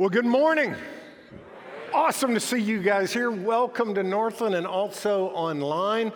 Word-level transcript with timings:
Well, 0.00 0.08
good 0.08 0.24
morning. 0.24 0.74
Awesome 1.92 2.32
to 2.32 2.40
see 2.40 2.56
you 2.56 2.82
guys 2.82 3.12
here. 3.12 3.30
Welcome 3.30 3.94
to 3.96 4.02
Northland 4.02 4.54
and 4.54 4.66
also 4.66 5.26
online. 5.26 6.10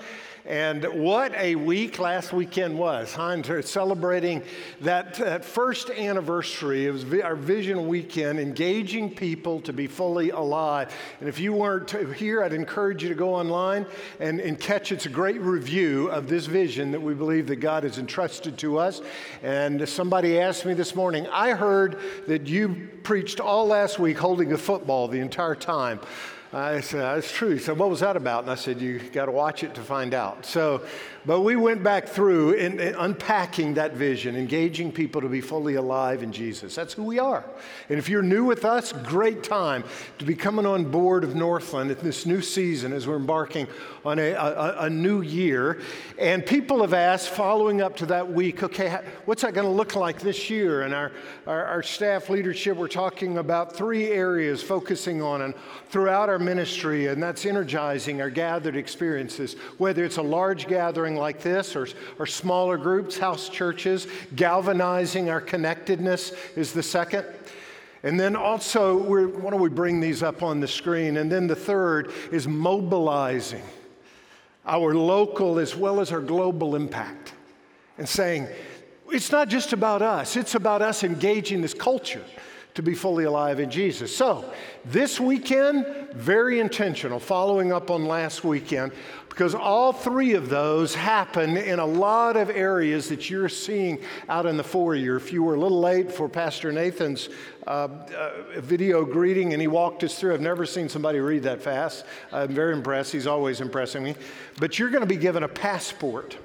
And 0.47 0.85
what 0.85 1.35
a 1.37 1.55
week 1.55 1.99
last 1.99 2.35
weekend 2.35 2.79
was. 2.79 3.15
Heinz 3.15 3.49
celebrating 3.67 4.43
that, 4.83 5.15
that 5.15 5.43
first 5.43 5.89
anniversary. 5.89 6.91
Was 6.91 7.05
our 7.23 7.35
Vision 7.35 7.89
Weekend, 7.89 8.39
engaging 8.39 9.15
people 9.15 9.63
to 9.63 9.73
be 9.73 9.87
fully 9.87 10.31
alive. 10.31 10.95
And 11.21 11.31
if 11.31 11.41
you 11.41 11.55
weren't 11.55 11.91
here, 12.15 12.43
I'd 12.43 12.53
encourage 12.53 13.03
you 13.03 13.09
to 13.09 13.15
go 13.15 13.35
online 13.35 13.87
and, 14.21 14.39
and 14.39 14.61
catch 14.61 14.93
it's 14.93 15.07
a 15.07 15.11
great 15.11 15.41
review 15.41 16.09
of 16.09 16.29
this 16.29 16.45
vision 16.45 16.93
that 16.93 17.01
we 17.01 17.15
believe 17.15 17.47
that 17.47 17.57
God 17.57 17.85
has 17.85 17.97
entrusted 17.97 18.59
to 18.59 18.79
us. 18.79 19.01
And 19.43 19.89
somebody 19.89 20.39
asked 20.39 20.67
me 20.67 20.75
this 20.75 20.95
morning, 20.95 21.27
I 21.29 21.53
heard 21.53 21.99
that 22.27 22.47
you 22.47 22.91
preached 23.03 23.41
all 23.41 23.67
last 23.67 23.99
week 23.99 24.19
holding 24.19 24.53
a 24.53 24.59
football 24.59 25.09
the 25.09 25.21
entire 25.21 25.55
time. 25.55 26.01
I 26.55 26.81
said, 26.81 27.01
That's 27.01 27.33
true. 27.33 27.51
He 27.51 27.59
said, 27.59 27.79
What 27.79 27.91
was 27.91 28.01
that 28.01 28.17
about? 28.17 28.45
And 28.45 28.53
I 28.53 28.55
said, 28.55 28.81
You 28.81 29.01
got 29.01 29.27
to 29.27 29.33
watch 29.33 29.65
it 29.65 29.75
to 29.75 29.81
find 29.81 30.15
out. 30.15 30.47
So, 30.47 30.83
but 31.27 31.41
we 31.41 31.57
went 31.57 31.83
back 31.83 32.07
through 32.07 32.53
in 32.53 32.81
unpacking 32.81 33.75
that 33.75 33.95
vision, 33.95 34.37
engaging 34.37 34.93
people 34.93 35.21
to 35.21 35.29
be 35.29 35.41
fully 35.41 35.75
alive 35.75 36.23
in 36.23 36.33
Jesus. 36.33 36.75
That's 36.75 36.95
who 36.95 37.05
we 37.05 37.19
are. 37.19 37.45
And 37.89 37.99
if 37.99 38.09
you're 38.09 38.23
new 38.23 38.45
with 38.45 38.65
us, 38.65 38.93
great 38.93 39.43
time 39.43 39.85
to 40.19 40.25
be 40.25 40.35
coming 40.35 40.67
on 40.67 40.91
board 40.91 41.25
of 41.25 41.35
Northland 41.35 41.91
at 41.91 42.01
this 42.01 42.27
new 42.27 42.43
season 42.43 42.93
as 42.93 43.07
we're 43.07 43.17
embarking 43.17 43.67
on 44.05 44.19
a, 44.19 44.33
a, 44.33 44.77
a 44.81 44.91
new 44.91 45.23
year. 45.23 45.81
And 46.19 46.45
people 46.45 46.83
have 46.83 46.93
asked, 46.93 47.31
following 47.31 47.81
up 47.81 47.97
to 47.97 48.07
that 48.07 48.31
week, 48.31 48.63
okay, 48.63 49.01
what's 49.25 49.43
that 49.43 49.55
going 49.55 49.67
to 49.67 49.73
look 49.73 49.97
like 49.97 50.21
this 50.21 50.51
year? 50.51 50.83
And 50.83 50.93
our, 50.93 51.11
our, 51.47 51.65
our 51.65 51.83
staff 51.83 52.29
leadership, 52.29 52.77
we're 52.77 52.89
talking 52.89 53.39
about 53.39 53.75
three 53.75 54.09
areas 54.09 54.63
focusing 54.63 55.23
on 55.23 55.43
and 55.43 55.55
throughout 55.89 56.29
our 56.29 56.39
ministry, 56.39 57.07
and 57.07 57.23
that's 57.23 57.47
energizing 57.47 58.21
our 58.21 58.31
gathered 58.31 58.77
experiences, 58.77 59.55
whether 59.79 60.05
it's 60.05 60.19
a 60.19 60.23
large 60.23 60.67
gathering 60.67 61.14
like 61.17 61.41
this 61.41 61.77
or, 61.77 61.87
or 62.19 62.27
smaller 62.27 62.77
groups, 62.77 63.19
house 63.19 63.49
churches, 63.49 64.07
galvanizing 64.37 65.31
our 65.31 65.41
connectedness 65.41 66.33
is 66.57 66.73
the 66.73 66.83
second. 66.83 67.27
And 68.03 68.21
then 68.21 68.37
also, 68.37 68.97
why 68.97 69.51
don't 69.51 69.61
we 69.61 69.71
bring 69.71 70.01
these 70.01 70.23
up 70.23 70.43
on 70.43 70.61
the 70.61 70.69
screen? 70.69 71.17
And 71.17 71.33
then 71.33 71.47
the 71.47 71.57
third 71.57 72.13
is 72.31 72.47
mobilizing 72.47 73.63
our 74.67 74.95
local 74.95 75.59
as 75.59 75.75
well 75.75 76.01
as 76.01 76.13
our 76.13 76.21
global 76.21 76.77
impact 76.77 77.33
and 77.99 78.09
saying, 78.09 78.49
it's 79.11 79.31
not 79.31 79.49
just 79.49 79.73
about 79.73 80.03
us, 80.03 80.37
it's 80.37 80.55
about 80.55 80.83
us 80.83 81.05
engaging 81.05 81.61
this 81.61 81.75
culture 81.75 82.25
to 82.75 82.83
be 82.83 82.95
fully 82.95 83.25
alive 83.25 83.61
in 83.61 83.71
Jesus. 83.71 84.15
So, 84.15 84.53
this 84.85 85.21
weekend, 85.21 85.87
very 86.13 86.59
intentional, 86.59 87.21
following 87.21 87.73
up 87.73 87.91
on 87.91 88.05
last 88.05 88.43
weekend, 88.43 88.93
because 89.29 89.55
all 89.55 89.93
three 89.93 90.35
of 90.35 90.49
those 90.49 90.95
happen 90.95 91.57
in 91.57 91.79
a 91.79 91.87
lot 91.87 92.37
of 92.37 92.51
areas 92.51 93.09
that 93.09 93.31
you're 93.31 93.49
seeing 93.49 94.01
out 94.29 94.47
in 94.47 94.57
the 94.57 94.65
foyer. 94.65 95.17
If 95.17 95.33
you 95.33 95.43
were 95.43 95.55
a 95.55 95.61
little 95.61 95.81
late 95.81 96.13
for 96.13 96.29
Pastor 96.29 96.73
Nathan's 96.73 97.29
uh, 97.67 97.71
uh, 97.71 98.31
video 98.59 99.05
greeting 99.05 99.53
and 99.53 99.61
he 99.61 99.69
walked 99.69 100.05
us 100.05 100.19
through, 100.19 100.35
I've 100.35 100.41
never 100.41 100.67
seen 100.67 100.89
somebody 100.89 101.21
read 101.21 101.45
that 101.45 101.63
fast. 101.63 102.05
I'm 102.33 102.51
very 102.51 102.73
impressed. 102.73 103.13
He's 103.13 103.27
always 103.27 103.61
impressing 103.61 104.03
me. 104.03 104.15
But 104.59 104.79
you're 104.79 104.91
going 104.91 105.03
to 105.03 105.07
be 105.07 105.17
given 105.17 105.45
a 105.45 105.49
passport 105.49 106.37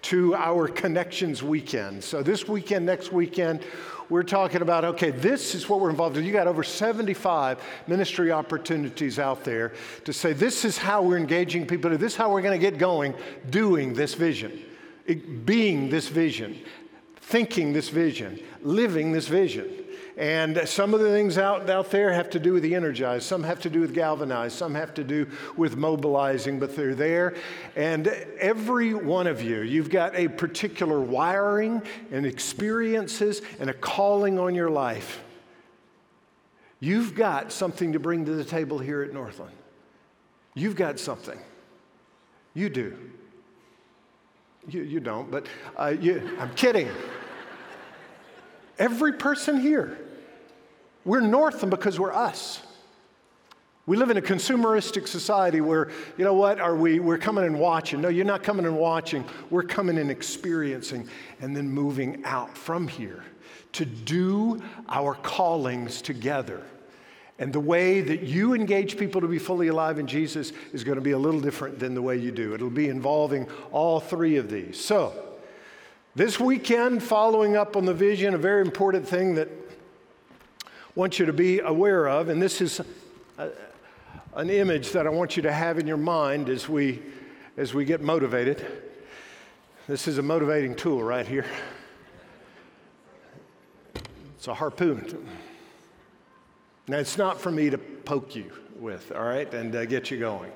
to 0.00 0.34
our 0.34 0.68
Connections 0.68 1.42
weekend. 1.42 2.04
So, 2.04 2.22
this 2.22 2.46
weekend, 2.48 2.86
next 2.86 3.12
weekend, 3.12 3.64
we're 4.08 4.22
talking 4.22 4.62
about 4.62 4.84
okay, 4.84 5.10
this 5.10 5.54
is 5.54 5.68
what 5.68 5.80
we're 5.80 5.90
involved 5.90 6.16
in. 6.16 6.24
You 6.24 6.32
got 6.32 6.46
over 6.46 6.62
75 6.62 7.62
ministry 7.86 8.32
opportunities 8.32 9.18
out 9.18 9.44
there 9.44 9.72
to 10.04 10.12
say 10.12 10.32
this 10.32 10.64
is 10.64 10.78
how 10.78 11.02
we're 11.02 11.18
engaging 11.18 11.66
people, 11.66 11.90
this 11.90 12.12
is 12.12 12.16
how 12.16 12.30
we're 12.30 12.42
going 12.42 12.58
to 12.58 12.70
get 12.70 12.78
going 12.78 13.14
doing 13.50 13.94
this 13.94 14.14
vision, 14.14 14.64
being 15.44 15.90
this 15.90 16.08
vision, 16.08 16.58
thinking 17.20 17.72
this 17.72 17.88
vision, 17.88 18.40
living 18.62 19.12
this 19.12 19.28
vision. 19.28 19.68
And 20.16 20.68
some 20.68 20.94
of 20.94 21.00
the 21.00 21.10
things 21.10 21.38
out, 21.38 21.70
out 21.70 21.92
there 21.92 22.12
have 22.12 22.28
to 22.30 22.40
do 22.40 22.52
with 22.52 22.64
the 22.64 22.74
energized, 22.74 23.24
some 23.24 23.44
have 23.44 23.60
to 23.60 23.70
do 23.70 23.80
with 23.80 23.94
galvanized, 23.94 24.56
some 24.56 24.74
have 24.74 24.92
to 24.94 25.04
do 25.04 25.28
with 25.56 25.76
mobilizing, 25.76 26.58
but 26.58 26.74
they're 26.74 26.96
there. 26.96 27.36
And 27.76 28.08
every 28.40 28.94
one 28.94 29.28
of 29.28 29.40
you, 29.40 29.60
you've 29.60 29.90
got 29.90 30.16
a 30.16 30.26
particular 30.26 30.98
wiring 30.98 31.82
and 32.10 32.26
experiences 32.26 33.42
and 33.60 33.70
a 33.70 33.74
calling 33.74 34.40
on 34.40 34.56
your 34.56 34.70
life. 34.70 35.22
You've 36.80 37.14
got 37.14 37.52
something 37.52 37.92
to 37.92 38.00
bring 38.00 38.24
to 38.24 38.32
the 38.32 38.44
table 38.44 38.80
here 38.80 39.02
at 39.02 39.12
Northland. 39.12 39.54
You've 40.54 40.76
got 40.76 40.98
something. 40.98 41.38
You 42.54 42.68
do. 42.68 42.98
You, 44.68 44.82
you 44.82 45.00
don't, 45.00 45.30
but 45.30 45.46
uh, 45.76 45.94
you, 45.98 46.36
I'm 46.38 46.52
kidding. 46.54 46.88
Every 48.78 49.12
person 49.12 49.60
here 49.60 49.98
we're 51.04 51.20
Northland 51.20 51.70
because 51.70 51.98
we're 51.98 52.12
us. 52.12 52.60
We 53.86 53.96
live 53.96 54.10
in 54.10 54.18
a 54.18 54.22
consumeristic 54.22 55.08
society 55.08 55.62
where, 55.62 55.90
you 56.18 56.24
know 56.24 56.34
what, 56.34 56.60
are 56.60 56.76
we, 56.76 57.00
we're 57.00 57.16
coming 57.16 57.46
and 57.46 57.58
watching. 57.58 58.02
No, 58.02 58.10
you're 58.10 58.26
not 58.26 58.42
coming 58.42 58.66
and 58.66 58.76
watching. 58.76 59.24
We're 59.48 59.62
coming 59.62 59.96
and 59.96 60.10
experiencing 60.10 61.08
and 61.40 61.56
then 61.56 61.70
moving 61.70 62.22
out 62.26 62.54
from 62.54 62.86
here 62.86 63.24
to 63.72 63.86
do 63.86 64.62
our 64.90 65.14
callings 65.14 66.02
together. 66.02 66.62
And 67.38 67.52
the 67.52 67.60
way 67.60 68.00
that 68.00 68.22
you 68.22 68.54
engage 68.54 68.96
people 68.96 69.20
to 69.20 69.28
be 69.28 69.38
fully 69.38 69.68
alive 69.68 69.98
in 69.98 70.06
Jesus 70.06 70.52
is 70.72 70.82
going 70.82 70.96
to 70.96 71.02
be 71.02 71.12
a 71.12 71.18
little 71.18 71.40
different 71.40 71.78
than 71.78 71.94
the 71.94 72.02
way 72.02 72.16
you 72.16 72.32
do. 72.32 72.52
It'll 72.52 72.68
be 72.68 72.88
involving 72.88 73.46
all 73.70 74.00
three 74.00 74.36
of 74.36 74.50
these. 74.50 74.82
So, 74.82 75.12
this 76.16 76.40
weekend, 76.40 77.00
following 77.00 77.56
up 77.56 77.76
on 77.76 77.84
the 77.84 77.94
vision, 77.94 78.34
a 78.34 78.38
very 78.38 78.62
important 78.62 79.06
thing 79.06 79.36
that 79.36 79.48
I 80.64 80.68
want 80.96 81.20
you 81.20 81.26
to 81.26 81.32
be 81.32 81.60
aware 81.60 82.08
of, 82.08 82.28
and 82.28 82.42
this 82.42 82.60
is 82.60 82.80
a, 83.38 83.50
an 84.34 84.50
image 84.50 84.90
that 84.92 85.06
I 85.06 85.10
want 85.10 85.36
you 85.36 85.44
to 85.44 85.52
have 85.52 85.78
in 85.78 85.86
your 85.86 85.96
mind 85.96 86.48
as 86.48 86.68
we, 86.68 87.00
as 87.56 87.72
we 87.72 87.84
get 87.84 88.00
motivated. 88.00 88.66
This 89.86 90.08
is 90.08 90.18
a 90.18 90.22
motivating 90.22 90.74
tool 90.74 91.04
right 91.04 91.26
here. 91.26 91.46
It's 94.36 94.48
a 94.48 94.54
harpoon. 94.54 95.24
Now, 96.88 96.96
it's 96.96 97.18
not 97.18 97.38
for 97.38 97.50
me 97.50 97.68
to 97.68 97.76
poke 97.76 98.34
you 98.34 98.50
with, 98.78 99.12
all 99.12 99.22
right, 99.22 99.52
and 99.52 99.76
uh, 99.76 99.84
get 99.84 100.10
you 100.10 100.18
going. 100.18 100.50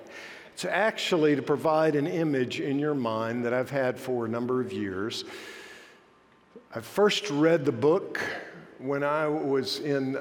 It's 0.54 0.65
actually 0.65 1.37
to 1.37 1.43
provide 1.43 1.94
an 1.94 2.06
image 2.06 2.59
in 2.59 2.78
your 2.78 2.94
mind 2.94 3.44
that 3.44 3.53
I've 3.53 3.70
had 3.70 4.00
for 4.00 4.25
a 4.25 4.28
number 4.28 4.60
of 4.60 4.72
years. 4.72 5.25
I 6.75 6.81
first 6.81 7.28
read 7.31 7.66
the 7.66 7.72
book 7.72 8.19
when 8.78 9.04
I 9.04 9.28
was 9.28 9.81
in 9.81 10.16
a, 10.16 10.19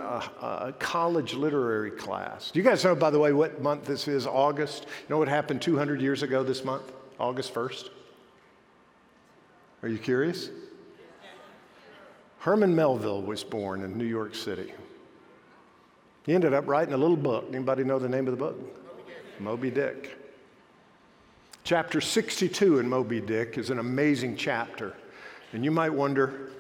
a, 0.68 0.76
college 0.80 1.34
literary 1.34 1.92
class. 1.92 2.52
Do 2.52 2.60
you 2.60 2.66
guys 2.66 2.84
know, 2.84 2.94
by 2.94 3.10
the 3.10 3.18
way, 3.18 3.32
what 3.32 3.62
month 3.62 3.86
this 3.86 4.08
is? 4.08 4.28
August. 4.28 4.84
You 4.84 5.06
know 5.10 5.18
what 5.18 5.30
happened 5.30 5.62
200 5.62 6.02
years 6.02 6.24
ago 6.24 6.44
this 6.44 6.66
month? 6.66 6.92
August 7.20 7.54
1st? 7.54 7.90
Are 9.82 9.90
you 9.90 9.98
curious? 9.98 10.50
Herman 12.40 12.76
Melville 12.76 13.22
was 13.22 13.44
born 13.44 13.84
in 13.84 13.98
New 13.98 14.06
York 14.06 14.36
City. 14.36 14.74
He 16.26 16.34
ended 16.34 16.54
up 16.54 16.68
writing 16.68 16.94
a 16.94 16.98
little 16.98 17.18
book. 17.18 17.46
Anybody 17.50 17.84
know 17.84 18.00
the 18.00 18.10
name 18.10 18.28
of 18.28 18.32
the 18.32 18.38
book? 18.38 18.58
Moby 19.40 19.72
Dick. 19.72 20.18
Chapter 21.64 22.02
62 22.02 22.80
in 22.80 22.90
Moby 22.90 23.22
Dick 23.22 23.58
is 23.58 23.70
an 23.70 23.80
amazing 23.80 24.36
chapter. 24.36 24.96
And 25.54 25.66
you 25.66 25.72
might 25.72 25.90
wonder, 25.90 26.52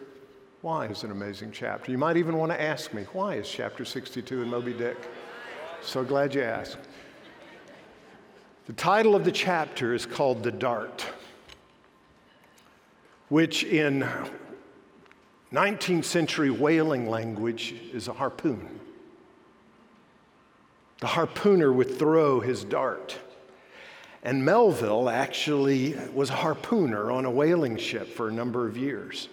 why 0.61 0.87
is 0.87 1.03
an 1.03 1.11
amazing 1.11 1.51
chapter. 1.51 1.91
You 1.91 1.97
might 1.97 2.17
even 2.17 2.37
want 2.37 2.51
to 2.51 2.61
ask 2.61 2.93
me, 2.93 3.03
why 3.13 3.35
is 3.35 3.49
chapter 3.49 3.85
62 3.85 4.41
in 4.41 4.47
Moby 4.49 4.73
Dick? 4.73 4.97
So 5.81 6.03
glad 6.03 6.35
you 6.35 6.43
asked. 6.43 6.77
The 8.67 8.73
title 8.73 9.15
of 9.15 9.25
the 9.25 9.31
chapter 9.31 9.93
is 9.93 10.05
called 10.05 10.43
The 10.43 10.51
Dart, 10.51 11.05
which 13.29 13.63
in 13.63 14.07
19th 15.51 16.05
century 16.05 16.51
whaling 16.51 17.09
language 17.09 17.75
is 17.91 18.07
a 18.07 18.13
harpoon. 18.13 18.79
The 21.01 21.07
harpooner 21.07 21.73
would 21.73 21.99
throw 21.99 22.39
his 22.39 22.63
dart. 22.63 23.17
And 24.23 24.45
Melville 24.45 25.09
actually 25.09 25.95
was 26.13 26.29
a 26.29 26.35
harpooner 26.35 27.11
on 27.11 27.25
a 27.25 27.31
whaling 27.31 27.77
ship 27.77 28.07
for 28.07 28.29
a 28.29 28.31
number 28.31 28.67
of 28.67 28.77
years 28.77 29.27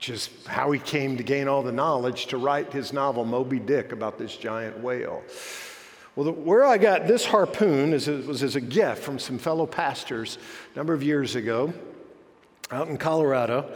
which 0.00 0.08
is 0.08 0.30
how 0.46 0.70
he 0.70 0.78
came 0.78 1.18
to 1.18 1.22
gain 1.22 1.46
all 1.46 1.62
the 1.62 1.70
knowledge 1.70 2.24
to 2.24 2.38
write 2.38 2.72
his 2.72 2.90
novel, 2.90 3.22
Moby 3.22 3.58
Dick, 3.58 3.92
about 3.92 4.16
this 4.16 4.34
giant 4.34 4.78
whale. 4.80 5.22
Well, 6.16 6.24
the, 6.24 6.32
where 6.32 6.64
I 6.64 6.78
got 6.78 7.06
this 7.06 7.26
harpoon 7.26 7.92
is, 7.92 8.06
was 8.06 8.42
as 8.42 8.56
a 8.56 8.62
gift 8.62 9.02
from 9.02 9.18
some 9.18 9.38
fellow 9.38 9.66
pastors 9.66 10.38
a 10.72 10.78
number 10.78 10.94
of 10.94 11.02
years 11.02 11.34
ago 11.34 11.74
out 12.70 12.88
in 12.88 12.96
Colorado. 12.96 13.70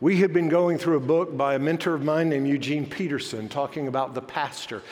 We 0.00 0.18
had 0.20 0.32
been 0.32 0.48
going 0.48 0.78
through 0.78 0.98
a 0.98 1.00
book 1.00 1.36
by 1.36 1.56
a 1.56 1.58
mentor 1.58 1.94
of 1.94 2.04
mine 2.04 2.28
named 2.28 2.46
Eugene 2.46 2.86
Peterson 2.86 3.48
talking 3.48 3.88
about 3.88 4.14
the 4.14 4.22
pastor. 4.22 4.84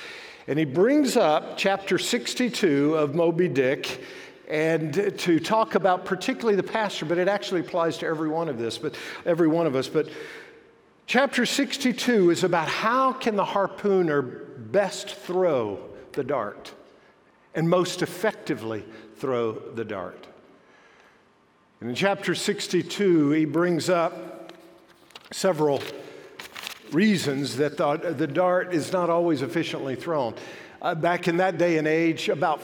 And 0.49 0.59
he 0.59 0.65
brings 0.65 1.15
up 1.19 1.59
chapter 1.59 1.99
62 1.99 2.95
of 2.95 3.15
Moby 3.15 3.49
Dick 3.49 4.03
and 4.49 4.95
to 5.19 5.39
talk 5.39 5.75
about 5.75 6.07
particularly 6.07 6.57
the 6.57 6.63
pastor, 6.63 7.05
but 7.05 7.19
it 7.19 7.29
actually 7.29 7.61
applies 7.61 7.99
to 7.99 8.07
every 8.07 8.31
one 8.31 8.49
of 8.49 8.59
this, 8.59 8.79
but 8.79 8.95
every 9.27 9.47
one 9.47 9.67
of 9.67 9.77
us. 9.77 9.89
But 9.89 10.09
chapter 11.07 11.45
62 11.45 12.31
is 12.31 12.45
about 12.45 12.67
how 12.67 13.13
can 13.13 13.37
the 13.37 13.45
harpooner 13.45 14.23
best 14.73 15.11
throw 15.11 15.81
the 16.13 16.25
dart 16.25 16.73
and 17.55 17.69
most 17.69 18.01
effectively 18.01 18.87
throw 19.17 19.53
the 19.53 19.85
dart. 19.85 20.29
And 21.83 21.91
in 21.91 21.95
chapter 21.95 22.35
62, 22.35 23.33
he 23.33 23.45
brings 23.45 23.91
up 23.91 24.55
several 25.31 25.83
reasons 26.93 27.57
that 27.57 27.77
the, 27.77 28.15
the 28.17 28.27
dart 28.27 28.73
is 28.73 28.93
not 28.93 29.11
always 29.11 29.43
efficiently 29.43 29.95
thrown. 29.95 30.35
Uh, 30.81 30.95
back 30.95 31.29
in 31.29 31.37
that 31.39 31.59
day 31.59 31.79
and 31.79 31.87
age, 31.89 32.29
about 32.29 32.63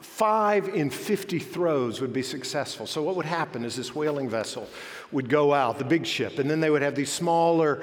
five 0.00 0.68
in 0.68 0.90
50 0.90 1.38
throws 1.38 2.00
would 2.00 2.12
be 2.12 2.22
successful. 2.22 2.86
So, 2.86 3.02
what 3.02 3.16
would 3.16 3.26
happen 3.26 3.64
is 3.64 3.76
this 3.76 3.94
whaling 3.94 4.28
vessel 4.28 4.68
would 5.12 5.28
go 5.28 5.52
out, 5.52 5.78
the 5.78 5.84
big 5.84 6.06
ship, 6.06 6.38
and 6.38 6.50
then 6.50 6.60
they 6.60 6.70
would 6.70 6.82
have 6.82 6.94
these 6.94 7.10
smaller, 7.10 7.82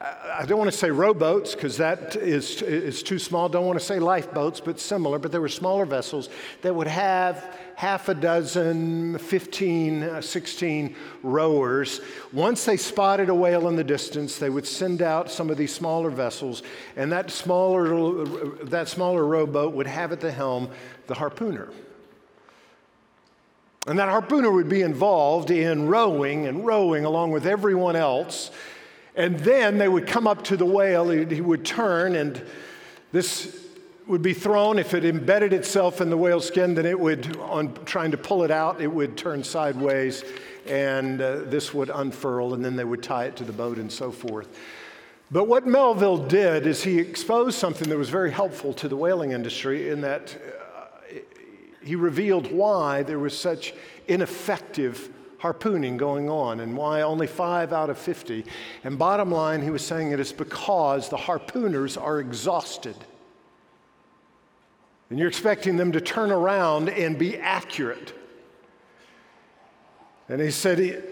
I 0.00 0.46
don't 0.46 0.58
want 0.58 0.70
to 0.70 0.76
say 0.76 0.90
rowboats 0.90 1.54
because 1.54 1.76
that 1.76 2.16
is, 2.16 2.62
is 2.62 3.02
too 3.02 3.18
small. 3.18 3.50
Don't 3.50 3.66
want 3.66 3.78
to 3.78 3.84
say 3.84 3.98
lifeboats, 3.98 4.58
but 4.58 4.80
similar. 4.80 5.18
But 5.18 5.30
there 5.30 5.42
were 5.42 5.48
smaller 5.48 5.84
vessels 5.84 6.30
that 6.62 6.74
would 6.74 6.86
have 6.86 7.54
half 7.80 8.10
a 8.10 8.14
dozen, 8.14 9.16
15, 9.16 10.02
uh, 10.02 10.20
16 10.20 10.94
rowers. 11.22 12.02
Once 12.30 12.66
they 12.66 12.76
spotted 12.76 13.30
a 13.30 13.34
whale 13.34 13.68
in 13.68 13.76
the 13.76 13.82
distance, 13.82 14.36
they 14.36 14.50
would 14.50 14.66
send 14.66 15.00
out 15.00 15.30
some 15.30 15.48
of 15.48 15.56
these 15.56 15.72
smaller 15.72 16.10
vessels, 16.10 16.62
and 16.94 17.10
that 17.10 17.30
smaller, 17.30 18.26
that 18.64 18.86
smaller 18.86 19.24
rowboat 19.24 19.72
would 19.72 19.86
have 19.86 20.12
at 20.12 20.20
the 20.20 20.30
helm 20.30 20.68
the 21.06 21.14
harpooner. 21.14 21.72
And 23.86 23.98
that 23.98 24.10
harpooner 24.10 24.52
would 24.52 24.68
be 24.68 24.82
involved 24.82 25.50
in 25.50 25.88
rowing 25.88 26.48
and 26.48 26.66
rowing 26.66 27.06
along 27.06 27.30
with 27.30 27.46
everyone 27.46 27.96
else. 27.96 28.50
And 29.16 29.40
then 29.40 29.78
they 29.78 29.88
would 29.88 30.06
come 30.06 30.26
up 30.26 30.44
to 30.44 30.56
the 30.58 30.66
whale, 30.66 31.08
he 31.08 31.40
would 31.40 31.64
turn, 31.64 32.14
and 32.14 32.44
this 33.10 33.59
would 34.10 34.22
be 34.22 34.34
thrown. 34.34 34.78
If 34.78 34.92
it 34.92 35.04
embedded 35.04 35.52
itself 35.52 36.00
in 36.00 36.10
the 36.10 36.16
whale's 36.16 36.46
skin, 36.46 36.74
then 36.74 36.84
it 36.84 36.98
would, 36.98 37.36
on 37.38 37.72
trying 37.84 38.10
to 38.10 38.16
pull 38.16 38.42
it 38.42 38.50
out, 38.50 38.80
it 38.80 38.88
would 38.88 39.16
turn 39.16 39.44
sideways 39.44 40.24
and 40.66 41.20
uh, 41.20 41.40
this 41.46 41.72
would 41.72 41.90
unfurl, 41.90 42.54
and 42.54 42.64
then 42.64 42.76
they 42.76 42.84
would 42.84 43.02
tie 43.02 43.24
it 43.24 43.36
to 43.36 43.44
the 43.44 43.52
boat 43.52 43.78
and 43.78 43.90
so 43.90 44.10
forth. 44.10 44.48
But 45.30 45.44
what 45.44 45.66
Melville 45.66 46.18
did 46.18 46.66
is 46.66 46.82
he 46.82 46.98
exposed 46.98 47.56
something 47.56 47.88
that 47.88 47.96
was 47.96 48.10
very 48.10 48.30
helpful 48.30 48.72
to 48.74 48.88
the 48.88 48.96
whaling 48.96 49.30
industry 49.30 49.90
in 49.90 50.00
that 50.00 50.36
uh, 50.36 51.14
he 51.82 51.94
revealed 51.94 52.50
why 52.52 53.02
there 53.04 53.18
was 53.18 53.36
such 53.38 53.74
ineffective 54.08 55.08
harpooning 55.38 55.96
going 55.96 56.28
on 56.28 56.60
and 56.60 56.76
why 56.76 57.02
only 57.02 57.26
five 57.26 57.72
out 57.72 57.90
of 57.90 57.98
50. 57.98 58.44
And 58.84 58.98
bottom 58.98 59.30
line, 59.30 59.62
he 59.62 59.70
was 59.70 59.86
saying 59.86 60.10
it 60.10 60.20
is 60.20 60.32
because 60.32 61.08
the 61.08 61.16
harpooners 61.16 62.00
are 62.00 62.20
exhausted. 62.20 62.96
And 65.10 65.18
you're 65.18 65.28
expecting 65.28 65.76
them 65.76 65.92
to 65.92 66.00
turn 66.00 66.30
around 66.30 66.88
and 66.88 67.18
be 67.18 67.36
accurate. 67.36 68.14
And 70.28 70.40
he 70.40 70.52
said, 70.52 71.04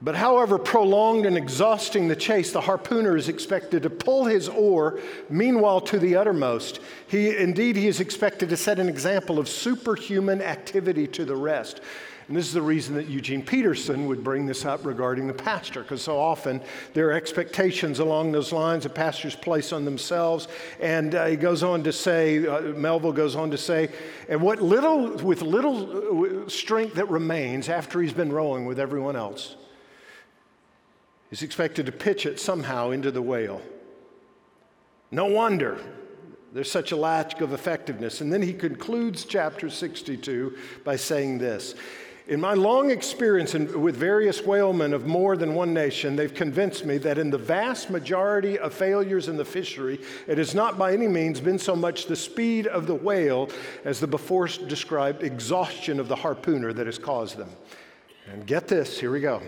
but 0.00 0.14
however 0.14 0.58
prolonged 0.58 1.26
and 1.26 1.36
exhausting 1.36 2.06
the 2.06 2.14
chase, 2.14 2.52
the 2.52 2.60
harpooner 2.60 3.16
is 3.16 3.28
expected 3.28 3.82
to 3.82 3.90
pull 3.90 4.26
his 4.26 4.48
oar, 4.48 5.00
meanwhile 5.28 5.80
to 5.82 5.98
the 5.98 6.14
uttermost. 6.14 6.80
He, 7.08 7.36
indeed, 7.36 7.74
he 7.74 7.88
is 7.88 7.98
expected 7.98 8.48
to 8.50 8.56
set 8.56 8.78
an 8.78 8.88
example 8.88 9.40
of 9.40 9.48
superhuman 9.48 10.40
activity 10.40 11.08
to 11.08 11.24
the 11.24 11.34
rest. 11.34 11.80
And 12.28 12.36
this 12.36 12.46
is 12.46 12.52
the 12.52 12.60
reason 12.60 12.94
that 12.96 13.08
Eugene 13.08 13.42
Peterson 13.42 14.06
would 14.06 14.22
bring 14.22 14.44
this 14.44 14.66
up 14.66 14.84
regarding 14.84 15.26
the 15.26 15.32
pastor, 15.32 15.80
because 15.80 16.02
so 16.02 16.20
often 16.20 16.60
there 16.92 17.08
are 17.08 17.12
expectations 17.12 18.00
along 18.00 18.32
those 18.32 18.52
lines 18.52 18.82
that 18.82 18.94
pastors 18.94 19.34
place 19.34 19.72
on 19.72 19.86
themselves. 19.86 20.46
And 20.78 21.14
uh, 21.14 21.24
he 21.24 21.36
goes 21.36 21.62
on 21.62 21.82
to 21.84 21.92
say, 21.92 22.46
uh, 22.46 22.60
Melville 22.60 23.14
goes 23.14 23.34
on 23.34 23.50
to 23.50 23.56
say, 23.56 23.88
and 24.28 24.42
what 24.42 24.60
little, 24.60 25.16
with 25.16 25.40
little 25.40 26.44
uh, 26.44 26.48
strength 26.50 26.96
that 26.96 27.08
remains 27.08 27.70
after 27.70 28.02
he's 28.02 28.12
been 28.12 28.30
rowing 28.30 28.66
with 28.66 28.78
everyone 28.78 29.16
else, 29.16 29.56
is 31.30 31.42
expected 31.42 31.86
to 31.86 31.92
pitch 31.92 32.26
it 32.26 32.38
somehow 32.38 32.90
into 32.90 33.10
the 33.10 33.22
whale. 33.22 33.62
No 35.10 35.24
wonder 35.24 35.78
there's 36.52 36.70
such 36.70 36.92
a 36.92 36.96
lack 36.96 37.40
of 37.40 37.52
effectiveness. 37.52 38.20
And 38.20 38.32
then 38.32 38.42
he 38.42 38.52
concludes 38.52 39.24
chapter 39.24 39.70
62 39.70 40.56
by 40.84 40.96
saying 40.96 41.38
this 41.38 41.74
in 42.28 42.42
my 42.42 42.52
long 42.52 42.90
experience 42.90 43.54
in, 43.54 43.80
with 43.80 43.96
various 43.96 44.44
whalemen 44.44 44.92
of 44.92 45.06
more 45.06 45.34
than 45.34 45.54
one 45.54 45.72
nation, 45.72 46.14
they've 46.14 46.34
convinced 46.34 46.84
me 46.84 46.98
that 46.98 47.16
in 47.16 47.30
the 47.30 47.38
vast 47.38 47.88
majority 47.88 48.58
of 48.58 48.74
failures 48.74 49.28
in 49.28 49.38
the 49.38 49.44
fishery, 49.46 49.98
it 50.26 50.36
has 50.36 50.54
not 50.54 50.76
by 50.76 50.92
any 50.92 51.08
means 51.08 51.40
been 51.40 51.58
so 51.58 51.74
much 51.74 52.04
the 52.04 52.14
speed 52.14 52.66
of 52.66 52.86
the 52.86 52.94
whale 52.94 53.48
as 53.86 53.98
the 53.98 54.06
before 54.06 54.46
described 54.46 55.22
exhaustion 55.22 55.98
of 55.98 56.08
the 56.08 56.16
harpooner 56.16 56.74
that 56.74 56.84
has 56.84 56.98
caused 56.98 57.38
them. 57.38 57.48
And 58.30 58.46
get 58.46 58.68
this, 58.68 59.00
here 59.00 59.10
we 59.10 59.20
go. 59.20 59.40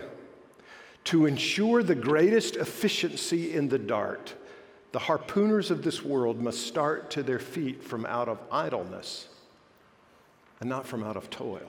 To 1.05 1.27
ensure 1.27 1.83
the 1.83 1.95
greatest 1.95 2.55
efficiency 2.55 3.53
in 3.53 3.69
the 3.69 3.77
dart, 3.77 4.33
the 4.91 4.99
harpooners 4.99 5.69
of 5.69 5.83
this 5.83 6.03
world 6.03 6.41
must 6.41 6.65
start 6.65 7.11
to 7.11 7.21
their 7.21 7.39
feet 7.39 7.83
from 7.83 8.07
out 8.07 8.27
of 8.27 8.39
idleness 8.51 9.27
and 10.59 10.67
not 10.67 10.87
from 10.87 11.03
out 11.03 11.15
of 11.15 11.29
toil. 11.29 11.61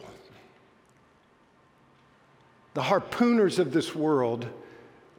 The 2.75 2.83
harpooners 2.83 3.59
of 3.59 3.73
this 3.73 3.95
world, 3.95 4.47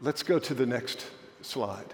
let's 0.01 0.23
go 0.23 0.39
to 0.39 0.53
the 0.53 0.65
next 0.65 1.05
slide. 1.41 1.93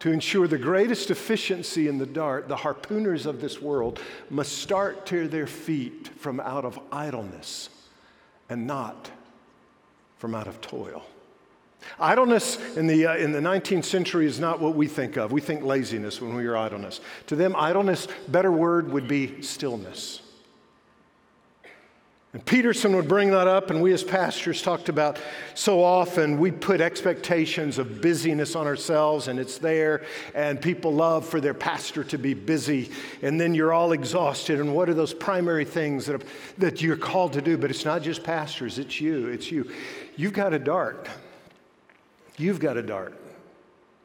To 0.00 0.10
ensure 0.10 0.48
the 0.48 0.58
greatest 0.58 1.10
efficiency 1.10 1.86
in 1.86 1.98
the 1.98 2.06
dart, 2.06 2.48
the 2.48 2.56
harpooners 2.56 3.26
of 3.26 3.42
this 3.42 3.60
world 3.60 4.00
must 4.30 4.58
start 4.58 5.04
to 5.06 5.28
their 5.28 5.46
feet 5.46 6.08
from 6.16 6.40
out 6.40 6.64
of 6.64 6.78
idleness 6.90 7.68
and 8.48 8.66
not 8.66 9.10
from 10.16 10.34
out 10.34 10.46
of 10.46 10.60
toil. 10.62 11.04
Idleness 11.98 12.76
in 12.76 12.86
the, 12.86 13.06
uh, 13.06 13.16
in 13.16 13.32
the 13.32 13.40
19th 13.40 13.84
century 13.84 14.26
is 14.26 14.40
not 14.40 14.60
what 14.60 14.74
we 14.74 14.86
think 14.86 15.16
of. 15.16 15.32
We 15.32 15.40
think 15.40 15.62
laziness 15.62 16.20
when 16.20 16.34
we 16.34 16.42
hear 16.42 16.56
idleness. 16.56 17.00
To 17.26 17.36
them, 17.36 17.54
idleness, 17.56 18.08
better 18.28 18.52
word 18.52 18.90
would 18.92 19.08
be 19.08 19.42
stillness. 19.42 20.22
And 22.32 22.46
Peterson 22.46 22.94
would 22.94 23.08
bring 23.08 23.32
that 23.32 23.48
up, 23.48 23.70
and 23.70 23.82
we 23.82 23.92
as 23.92 24.04
pastors 24.04 24.62
talked 24.62 24.88
about 24.88 25.18
so 25.54 25.82
often 25.82 26.38
we 26.38 26.52
put 26.52 26.80
expectations 26.80 27.76
of 27.76 28.00
busyness 28.00 28.54
on 28.54 28.68
ourselves, 28.68 29.26
and 29.26 29.40
it's 29.40 29.58
there, 29.58 30.04
and 30.32 30.62
people 30.62 30.94
love 30.94 31.26
for 31.26 31.40
their 31.40 31.54
pastor 31.54 32.04
to 32.04 32.18
be 32.18 32.34
busy, 32.34 32.92
and 33.22 33.40
then 33.40 33.52
you're 33.52 33.72
all 33.72 33.90
exhausted. 33.90 34.60
And 34.60 34.72
what 34.76 34.88
are 34.88 34.94
those 34.94 35.12
primary 35.12 35.64
things 35.64 36.06
that, 36.06 36.22
that 36.58 36.80
you're 36.80 36.96
called 36.96 37.32
to 37.32 37.42
do? 37.42 37.58
But 37.58 37.70
it's 37.70 37.84
not 37.84 38.00
just 38.00 38.22
pastors, 38.22 38.78
it's 38.78 39.00
you. 39.00 39.26
It's 39.26 39.50
you. 39.50 39.68
You've 40.14 40.32
got 40.32 40.54
a 40.54 40.58
dart. 40.60 41.08
You've 42.36 42.60
got 42.60 42.76
a 42.76 42.82
dart. 42.82 43.20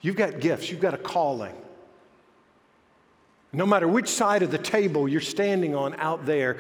You've 0.02 0.16
got 0.16 0.40
gifts, 0.40 0.72
you've 0.72 0.82
got 0.82 0.94
a 0.96 1.00
calling. 1.00 1.56
No 3.54 3.66
matter 3.66 3.88
which 3.88 4.10
side 4.10 4.42
of 4.44 4.52
the 4.52 4.58
table 4.58 5.08
you're 5.08 5.22
standing 5.22 5.76
on 5.76 5.94
out 5.96 6.26
there, 6.26 6.58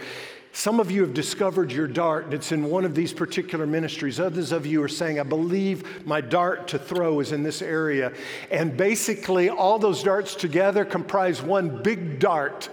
some 0.55 0.79
of 0.79 0.89
you 0.89 1.01
have 1.01 1.13
discovered 1.13 1.69
your 1.69 1.85
dart, 1.85 2.23
and 2.23 2.33
it's 2.33 2.53
in 2.53 2.63
one 2.63 2.85
of 2.85 2.95
these 2.95 3.11
particular 3.11 3.67
ministries. 3.67 4.21
Others 4.21 4.53
of 4.53 4.65
you 4.65 4.81
are 4.81 4.87
saying, 4.87 5.19
I 5.19 5.23
believe 5.23 6.07
my 6.07 6.21
dart 6.21 6.69
to 6.69 6.79
throw 6.79 7.19
is 7.19 7.33
in 7.33 7.43
this 7.43 7.61
area. 7.61 8.13
And 8.49 8.77
basically, 8.77 9.49
all 9.49 9.79
those 9.79 10.01
darts 10.01 10.33
together 10.33 10.85
comprise 10.85 11.41
one 11.41 11.83
big 11.83 12.19
dart 12.19 12.69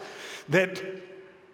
that 0.48 1.01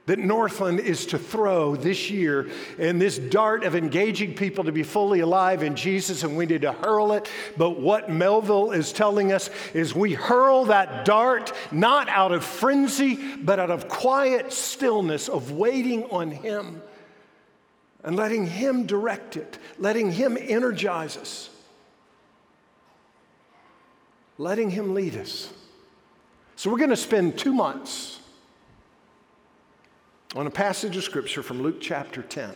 that 0.08 0.18
Northland 0.18 0.80
is 0.80 1.04
to 1.04 1.18
throw 1.18 1.76
this 1.76 2.10
year 2.10 2.48
in 2.78 2.98
this 2.98 3.18
dart 3.18 3.62
of 3.62 3.74
engaging 3.74 4.32
people 4.32 4.64
to 4.64 4.72
be 4.72 4.82
fully 4.82 5.20
alive 5.20 5.62
in 5.62 5.76
Jesus, 5.76 6.22
and 6.22 6.34
we 6.34 6.46
need 6.46 6.62
to 6.62 6.72
hurl 6.72 7.12
it. 7.12 7.30
But 7.58 7.78
what 7.78 8.08
Melville 8.08 8.70
is 8.70 8.90
telling 8.90 9.32
us 9.32 9.50
is 9.74 9.94
we 9.94 10.14
hurl 10.14 10.64
that 10.64 11.04
dart 11.04 11.52
not 11.70 12.08
out 12.08 12.32
of 12.32 12.42
frenzy, 12.42 13.16
but 13.36 13.60
out 13.60 13.70
of 13.70 13.88
quiet 13.88 14.50
stillness 14.50 15.28
of 15.28 15.52
waiting 15.52 16.04
on 16.04 16.30
Him 16.30 16.80
and 18.02 18.16
letting 18.16 18.46
Him 18.46 18.86
direct 18.86 19.36
it, 19.36 19.58
letting 19.78 20.10
Him 20.10 20.38
energize 20.40 21.18
us, 21.18 21.50
letting 24.38 24.70
Him 24.70 24.94
lead 24.94 25.16
us. 25.16 25.52
So 26.56 26.70
we're 26.70 26.78
going 26.78 26.88
to 26.88 26.96
spend 26.96 27.36
two 27.36 27.52
months 27.52 28.17
on 30.36 30.46
a 30.46 30.50
passage 30.50 30.94
of 30.96 31.02
scripture 31.02 31.42
from 31.42 31.62
Luke 31.62 31.80
chapter 31.80 32.20
10. 32.20 32.54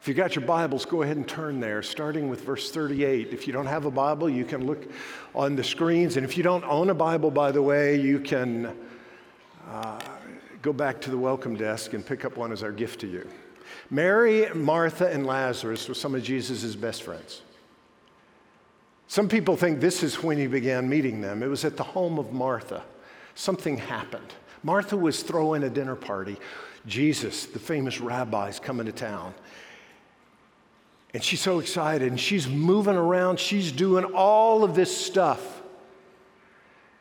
If 0.00 0.08
you 0.08 0.12
got 0.12 0.34
your 0.34 0.44
Bibles, 0.44 0.84
go 0.84 1.02
ahead 1.02 1.16
and 1.16 1.26
turn 1.26 1.60
there, 1.60 1.82
starting 1.82 2.28
with 2.28 2.42
verse 2.42 2.70
38. 2.70 3.32
If 3.32 3.46
you 3.46 3.52
don't 3.52 3.66
have 3.66 3.86
a 3.86 3.90
Bible, 3.90 4.28
you 4.28 4.44
can 4.44 4.66
look 4.66 4.90
on 5.34 5.56
the 5.56 5.64
screens. 5.64 6.16
And 6.16 6.24
if 6.24 6.36
you 6.36 6.42
don't 6.42 6.64
own 6.64 6.90
a 6.90 6.94
Bible, 6.94 7.30
by 7.30 7.52
the 7.52 7.62
way, 7.62 7.98
you 7.98 8.20
can 8.20 8.76
uh, 9.66 9.98
go 10.60 10.74
back 10.74 11.00
to 11.02 11.10
the 11.10 11.18
welcome 11.18 11.56
desk 11.56 11.94
and 11.94 12.04
pick 12.04 12.26
up 12.26 12.36
one 12.36 12.52
as 12.52 12.62
our 12.62 12.72
gift 12.72 13.00
to 13.00 13.06
you. 13.06 13.26
Mary, 13.88 14.46
Martha, 14.54 15.10
and 15.10 15.26
Lazarus 15.26 15.88
were 15.88 15.94
some 15.94 16.14
of 16.14 16.22
Jesus' 16.22 16.74
best 16.74 17.02
friends. 17.02 17.42
Some 19.06 19.28
people 19.28 19.56
think 19.56 19.80
this 19.80 20.02
is 20.02 20.22
when 20.22 20.36
he 20.36 20.46
began 20.46 20.88
meeting 20.88 21.22
them. 21.22 21.42
It 21.42 21.48
was 21.48 21.64
at 21.64 21.78
the 21.78 21.82
home 21.82 22.18
of 22.18 22.32
Martha. 22.32 22.82
Something 23.34 23.78
happened. 23.78 24.34
Martha 24.62 24.96
was 24.96 25.22
throwing 25.22 25.62
a 25.62 25.70
dinner 25.70 25.96
party. 25.96 26.36
Jesus, 26.86 27.46
the 27.46 27.58
famous 27.58 28.00
rabbi, 28.00 28.48
is 28.48 28.58
coming 28.58 28.86
to 28.86 28.92
town. 28.92 29.34
And 31.12 31.22
she's 31.22 31.40
so 31.40 31.58
excited 31.58 32.08
and 32.08 32.20
she's 32.20 32.48
moving 32.48 32.96
around. 32.96 33.38
She's 33.40 33.72
doing 33.72 34.04
all 34.04 34.62
of 34.62 34.74
this 34.74 34.96
stuff. 34.96 35.59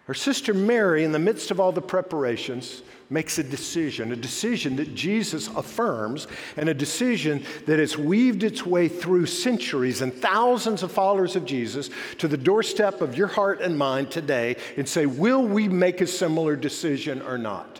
Her 0.09 0.15
sister 0.15 0.55
Mary, 0.55 1.03
in 1.03 1.11
the 1.11 1.19
midst 1.19 1.51
of 1.51 1.59
all 1.59 1.71
the 1.71 1.83
preparations, 1.83 2.81
makes 3.11 3.37
a 3.37 3.43
decision, 3.43 4.11
a 4.11 4.15
decision 4.15 4.75
that 4.77 4.95
Jesus 4.95 5.49
affirms, 5.49 6.25
and 6.57 6.67
a 6.67 6.73
decision 6.73 7.45
that 7.67 7.77
has 7.77 7.95
weaved 7.95 8.41
its 8.41 8.65
way 8.65 8.87
through 8.87 9.27
centuries 9.27 10.01
and 10.01 10.11
thousands 10.11 10.81
of 10.81 10.91
followers 10.91 11.35
of 11.35 11.45
Jesus 11.45 11.91
to 12.17 12.27
the 12.27 12.37
doorstep 12.37 13.01
of 13.01 13.15
your 13.15 13.27
heart 13.27 13.61
and 13.61 13.77
mind 13.77 14.09
today 14.09 14.55
and 14.77 14.89
say, 14.89 15.05
Will 15.05 15.43
we 15.43 15.67
make 15.67 16.01
a 16.01 16.07
similar 16.07 16.55
decision 16.55 17.21
or 17.21 17.37
not? 17.37 17.79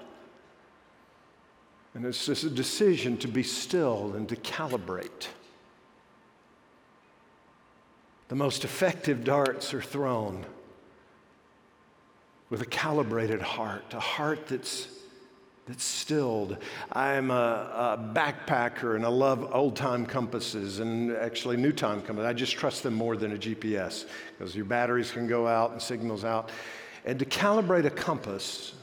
And 1.96 2.06
it's 2.06 2.28
just 2.28 2.44
a 2.44 2.52
decision 2.52 3.18
to 3.18 3.28
be 3.28 3.42
still 3.42 4.14
and 4.14 4.30
to 4.30 4.36
calibrate. 4.36 5.30
The 8.28 8.36
most 8.36 8.64
effective 8.64 9.24
darts 9.24 9.74
are 9.74 9.82
thrown 9.82 10.46
with 12.50 12.62
a 12.62 12.66
calibrated 12.66 13.42
heart, 13.42 13.94
a 13.94 14.00
heart 14.00 14.48
that's, 14.48 14.88
that's 15.68 15.84
stilled. 15.84 16.58
I'm 16.92 17.30
a, 17.30 17.34
a 17.34 18.14
backpacker 18.14 18.96
and 18.96 19.06
I 19.06 19.10
love 19.10 19.54
old 19.54 19.76
time 19.76 20.06
compasses 20.06 20.80
and 20.80 21.12
actually 21.12 21.58
new 21.58 21.72
time 21.72 22.02
compasses. 22.02 22.28
I 22.28 22.34
just 22.34 22.54
trust 22.54 22.84
them 22.84 22.96
more 22.96 23.16
than 23.16 23.34
a 23.34 23.38
GPS 23.38 24.06
because 24.38 24.56
your 24.56 24.66
batteries 24.66 25.12
can 25.12 25.28
go 25.28 25.48
out 25.48 25.72
and 25.72 25.82
signals 25.82 26.26
out. 26.26 26.50
And 27.06 27.20
to 27.20 27.26
calibrate 27.26 27.86
a 27.86 27.92
compass, 27.92 28.74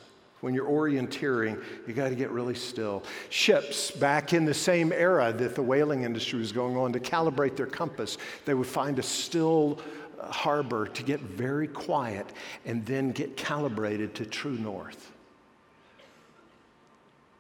when 0.41 0.55
you're 0.55 0.69
orienteering, 0.69 1.63
you 1.89 1.95
got 1.95 2.11
to 2.11 2.15
get 2.15 2.31
really 2.31 2.55
still. 2.55 3.03
Ships, 3.31 3.91
back 3.91 4.33
in 4.33 4.45
the 4.45 4.55
same 4.55 4.93
era 4.93 5.33
that 5.33 5.55
the 5.55 5.63
whaling 5.63 6.05
industry 6.05 6.39
was 6.39 6.53
going 6.53 6.77
on, 6.77 6.93
to 6.93 7.01
calibrate 7.01 7.57
their 7.57 7.67
compass, 7.67 8.17
they 8.45 8.55
would 8.55 8.67
find 8.67 8.99
a 8.99 9.03
still 9.03 9.81
harbor 10.23 10.87
to 10.87 11.03
get 11.03 11.21
very 11.21 11.69
quiet 11.69 12.27
and 12.65 12.85
then 12.87 13.13
get 13.13 13.37
calibrated 13.37 14.15
to 14.17 14.27
true 14.27 14.57
north. 14.57 15.13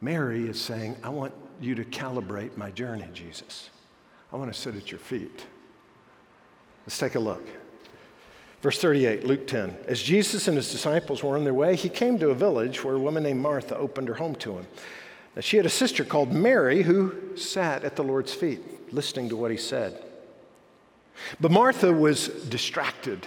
Mary 0.00 0.49
is 0.49 0.61
saying, 0.61 0.97
I 1.02 1.09
want 1.09 1.33
you 1.61 1.75
to 1.75 1.85
calibrate 1.85 2.56
my 2.56 2.71
journey, 2.71 3.06
Jesus. 3.12 3.71
I 4.33 4.37
want 4.37 4.52
to 4.52 4.59
sit 4.59 4.76
at 4.76 4.90
your 4.90 5.00
feet. 5.00 5.47
Let's 6.87 6.99
take 6.99 7.14
a 7.14 7.21
look. 7.21 7.47
Verse 8.62 8.80
38, 8.80 9.25
Luke 9.25 9.47
10. 9.47 9.76
As 9.87 10.02
Jesus 10.02 10.49
and 10.49 10.56
his 10.56 10.71
disciples 10.71 11.23
were 11.23 11.37
on 11.37 11.45
their 11.45 11.54
way, 11.54 11.76
he 11.76 11.88
came 11.88 12.18
to 12.18 12.30
a 12.30 12.35
village 12.35 12.83
where 12.83 12.95
a 12.95 13.00
woman 13.00 13.23
named 13.23 13.40
Martha 13.40 13.76
opened 13.76 14.09
her 14.09 14.14
home 14.14 14.35
to 14.37 14.59
him. 14.59 14.66
Now, 15.35 15.42
she 15.42 15.56
had 15.56 15.66
a 15.66 15.71
sister 15.71 16.04
called 16.04 16.33
Mary 16.33 16.83
who 16.83 17.37
sat 17.37 17.85
at 17.85 17.97
the 17.97 18.02
Lord's 18.02 18.33
feet, 18.33 18.92
listening 18.92 19.28
to 19.28 19.37
what 19.37 19.50
he 19.50 19.56
said. 19.56 20.02
But 21.41 21.51
Martha 21.51 21.93
was 21.93 22.29
distracted 22.29 23.27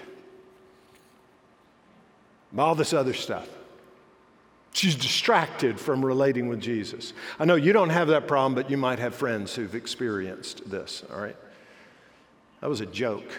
by 2.52 2.64
all 2.64 2.76
this 2.76 2.94
other 2.94 3.14
stuff. 3.14 3.48
She's 4.74 4.96
distracted 4.96 5.80
from 5.80 6.06
relating 6.06 6.48
with 6.48 6.62
Jesus. 6.62 7.14
I 7.40 7.46
know 7.46 7.56
you 7.56 7.74
don't 7.74 7.90
have 7.90 8.08
that 8.10 8.28
problem, 8.28 8.56
but 8.56 8.70
you 8.70 8.78
might 8.78 9.00
have 9.00 9.16
friends 9.16 9.56
who've 9.56 9.76
experienced 9.76 10.70
this, 10.70 11.04
all 11.12 11.20
right? 11.20 11.36
That 12.62 12.70
was 12.70 12.82
a 12.82 12.86
joke. 12.86 13.30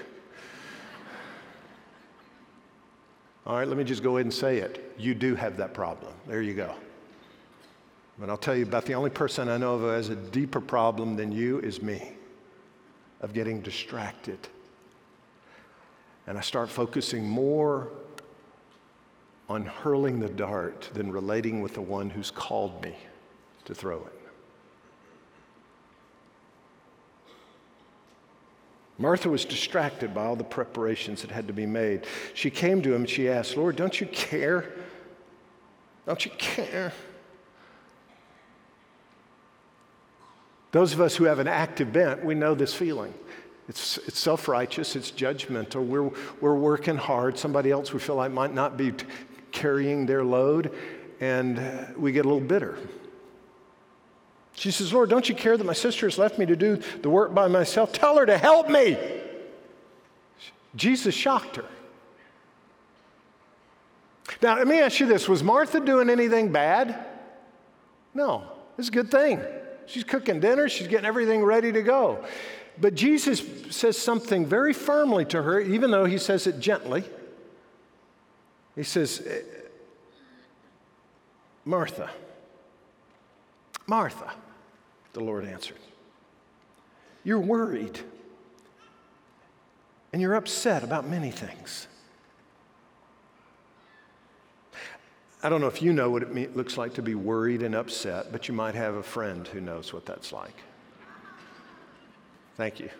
All 3.46 3.56
right, 3.56 3.66
let 3.66 3.76
me 3.76 3.84
just 3.84 4.02
go 4.02 4.16
ahead 4.16 4.26
and 4.26 4.34
say 4.34 4.58
it. 4.58 4.94
You 4.98 5.14
do 5.14 5.34
have 5.34 5.56
that 5.56 5.72
problem. 5.72 6.12
There 6.26 6.42
you 6.42 6.54
go. 6.54 6.74
But 8.18 8.28
I'll 8.28 8.36
tell 8.36 8.56
you 8.56 8.64
about 8.64 8.84
the 8.84 8.94
only 8.94 9.10
person 9.10 9.48
I 9.48 9.56
know 9.56 9.74
of 9.74 9.80
who 9.80 9.86
has 9.86 10.08
a 10.08 10.16
deeper 10.16 10.60
problem 10.60 11.16
than 11.16 11.32
you 11.32 11.58
is 11.60 11.80
me 11.80 12.12
of 13.20 13.32
getting 13.32 13.60
distracted. 13.60 14.38
And 16.26 16.38
I 16.38 16.40
start 16.40 16.68
focusing 16.68 17.28
more 17.28 17.88
on 19.48 19.64
hurling 19.64 20.20
the 20.20 20.28
dart 20.28 20.88
than 20.94 21.10
relating 21.10 21.60
with 21.60 21.74
the 21.74 21.82
one 21.82 22.08
who's 22.08 22.30
called 22.30 22.82
me 22.82 22.96
to 23.64 23.74
throw 23.74 23.98
it. 23.98 24.20
Martha 28.96 29.30
was 29.30 29.46
distracted 29.46 30.12
by 30.12 30.26
all 30.26 30.36
the 30.36 30.44
preparations 30.44 31.22
that 31.22 31.30
had 31.30 31.46
to 31.46 31.54
be 31.54 31.64
made. 31.64 32.06
She 32.34 32.50
came 32.50 32.82
to 32.82 32.90
him 32.90 33.02
and 33.02 33.08
she 33.08 33.30
asked, 33.30 33.56
Lord, 33.56 33.74
don't 33.74 33.98
you 33.98 34.06
care? 34.08 34.72
Don't 36.06 36.22
you 36.24 36.30
care? 36.32 36.92
Those 40.72 40.92
of 40.92 41.00
us 41.00 41.16
who 41.16 41.24
have 41.24 41.38
an 41.38 41.48
active 41.48 41.92
bent, 41.92 42.24
we 42.24 42.34
know 42.34 42.54
this 42.54 42.72
feeling. 42.72 43.12
It's, 43.68 43.98
it's 43.98 44.18
self 44.18 44.48
righteous, 44.48 44.96
it's 44.96 45.10
judgmental. 45.10 45.86
We're, 45.86 46.10
we're 46.40 46.56
working 46.56 46.96
hard. 46.96 47.38
Somebody 47.38 47.70
else 47.70 47.92
we 47.92 48.00
feel 48.00 48.16
like 48.16 48.32
might 48.32 48.54
not 48.54 48.76
be 48.76 48.92
t- 48.92 49.06
carrying 49.52 50.06
their 50.06 50.24
load, 50.24 50.74
and 51.20 51.58
uh, 51.58 51.84
we 51.96 52.12
get 52.12 52.24
a 52.24 52.28
little 52.28 52.46
bitter. 52.46 52.78
She 54.54 54.70
says, 54.70 54.92
Lord, 54.92 55.08
don't 55.08 55.28
you 55.28 55.34
care 55.34 55.56
that 55.56 55.64
my 55.64 55.72
sister 55.72 56.06
has 56.06 56.18
left 56.18 56.38
me 56.38 56.46
to 56.46 56.56
do 56.56 56.76
the 57.02 57.08
work 57.08 57.32
by 57.32 57.48
myself? 57.48 57.92
Tell 57.92 58.18
her 58.18 58.26
to 58.26 58.36
help 58.36 58.68
me. 58.68 58.98
Jesus 60.76 61.14
shocked 61.14 61.56
her. 61.56 61.64
Now, 64.42 64.56
let 64.56 64.66
me 64.66 64.80
ask 64.80 65.00
you 65.00 65.06
this 65.06 65.28
Was 65.28 65.42
Martha 65.42 65.80
doing 65.80 66.10
anything 66.10 66.52
bad? 66.52 67.06
No, 68.14 68.44
it's 68.78 68.88
a 68.88 68.92
good 68.92 69.10
thing. 69.10 69.40
She's 69.90 70.04
cooking 70.04 70.38
dinner, 70.38 70.68
she's 70.68 70.86
getting 70.86 71.06
everything 71.06 71.42
ready 71.42 71.72
to 71.72 71.82
go. 71.82 72.24
But 72.80 72.94
Jesus 72.94 73.42
says 73.74 73.98
something 73.98 74.46
very 74.46 74.72
firmly 74.72 75.24
to 75.26 75.42
her, 75.42 75.60
even 75.60 75.90
though 75.90 76.04
he 76.04 76.16
says 76.16 76.46
it 76.46 76.60
gently. 76.60 77.04
He 78.76 78.84
says, 78.84 79.28
Martha, 81.64 82.10
Martha. 83.86 84.32
The 85.12 85.20
Lord 85.20 85.44
answered, 85.44 85.76
You're 87.24 87.40
worried 87.40 87.98
and 90.12 90.22
you're 90.22 90.36
upset 90.36 90.84
about 90.84 91.08
many 91.08 91.32
things. 91.32 91.88
I 95.42 95.48
don't 95.48 95.62
know 95.62 95.68
if 95.68 95.80
you 95.80 95.92
know 95.92 96.10
what 96.10 96.22
it 96.22 96.56
looks 96.56 96.76
like 96.76 96.94
to 96.94 97.02
be 97.02 97.14
worried 97.14 97.62
and 97.62 97.74
upset, 97.74 98.30
but 98.30 98.46
you 98.46 98.54
might 98.54 98.74
have 98.74 98.94
a 98.94 99.02
friend 99.02 99.46
who 99.48 99.60
knows 99.60 99.92
what 99.92 100.04
that's 100.04 100.32
like. 100.32 100.56
Thank 102.56 102.78
you. 102.78 102.90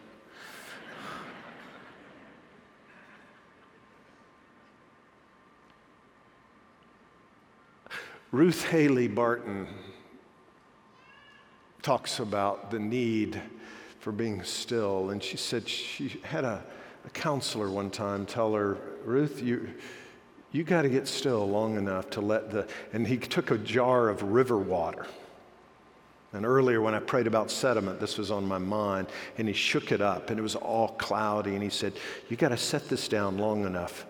Ruth 8.32 8.64
Haley 8.64 9.08
Barton 9.08 9.66
talks 11.82 12.20
about 12.20 12.70
the 12.70 12.78
need 12.78 13.42
for 13.98 14.12
being 14.12 14.42
still. 14.44 15.10
And 15.10 15.22
she 15.22 15.36
said 15.36 15.68
she 15.68 16.20
had 16.22 16.44
a, 16.44 16.64
a 17.04 17.10
counselor 17.10 17.68
one 17.70 17.90
time 17.90 18.24
tell 18.24 18.54
her, 18.54 18.78
Ruth, 19.04 19.42
you, 19.42 19.68
you 20.52 20.64
got 20.64 20.82
to 20.82 20.88
get 20.88 21.06
still 21.06 21.48
long 21.48 21.76
enough 21.76 22.10
to 22.10 22.20
let 22.20 22.50
the. 22.50 22.66
And 22.92 23.06
he 23.06 23.16
took 23.16 23.50
a 23.50 23.58
jar 23.58 24.08
of 24.08 24.22
river 24.22 24.58
water. 24.58 25.06
And 26.32 26.46
earlier, 26.46 26.80
when 26.80 26.94
I 26.94 27.00
prayed 27.00 27.26
about 27.26 27.50
sediment, 27.50 27.98
this 27.98 28.16
was 28.16 28.30
on 28.30 28.46
my 28.46 28.58
mind, 28.58 29.08
and 29.36 29.48
he 29.48 29.54
shook 29.54 29.90
it 29.90 30.00
up, 30.00 30.30
and 30.30 30.38
it 30.38 30.42
was 30.42 30.54
all 30.54 30.88
cloudy. 30.88 31.54
And 31.54 31.62
he 31.62 31.70
said, 31.70 31.92
You 32.28 32.36
got 32.36 32.50
to 32.50 32.56
set 32.56 32.88
this 32.88 33.08
down 33.08 33.38
long 33.38 33.64
enough. 33.64 34.06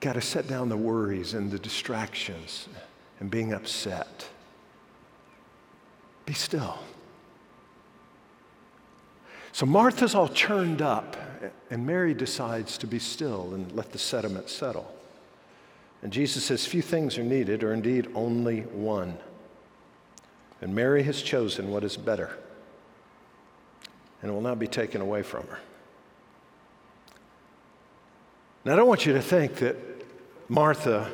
Got 0.00 0.14
to 0.14 0.20
set 0.20 0.46
down 0.46 0.68
the 0.68 0.76
worries 0.76 1.32
and 1.32 1.50
the 1.50 1.58
distractions 1.58 2.68
and 3.20 3.30
being 3.30 3.54
upset. 3.54 4.28
Be 6.26 6.34
still. 6.34 6.78
So 9.52 9.64
Martha's 9.64 10.14
all 10.14 10.28
churned 10.28 10.82
up, 10.82 11.16
and 11.70 11.86
Mary 11.86 12.14
decides 12.14 12.78
to 12.78 12.86
be 12.86 12.98
still 12.98 13.54
and 13.54 13.70
let 13.72 13.92
the 13.92 13.98
sediment 13.98 14.48
settle. 14.48 14.92
And 16.02 16.12
Jesus 16.12 16.44
says, 16.44 16.66
Few 16.66 16.82
things 16.82 17.18
are 17.18 17.22
needed, 17.22 17.62
or 17.62 17.72
indeed 17.72 18.08
only 18.14 18.60
one. 18.60 19.18
And 20.60 20.74
Mary 20.74 21.02
has 21.02 21.20
chosen 21.22 21.70
what 21.70 21.84
is 21.84 21.96
better, 21.96 22.38
and 24.22 24.32
will 24.32 24.40
not 24.40 24.58
be 24.58 24.66
taken 24.66 25.00
away 25.00 25.22
from 25.22 25.46
her. 25.48 25.58
Now, 28.64 28.72
I 28.72 28.76
don't 28.76 28.88
want 28.88 29.06
you 29.06 29.12
to 29.12 29.22
think 29.22 29.56
that 29.56 29.76
Martha, 30.48 31.10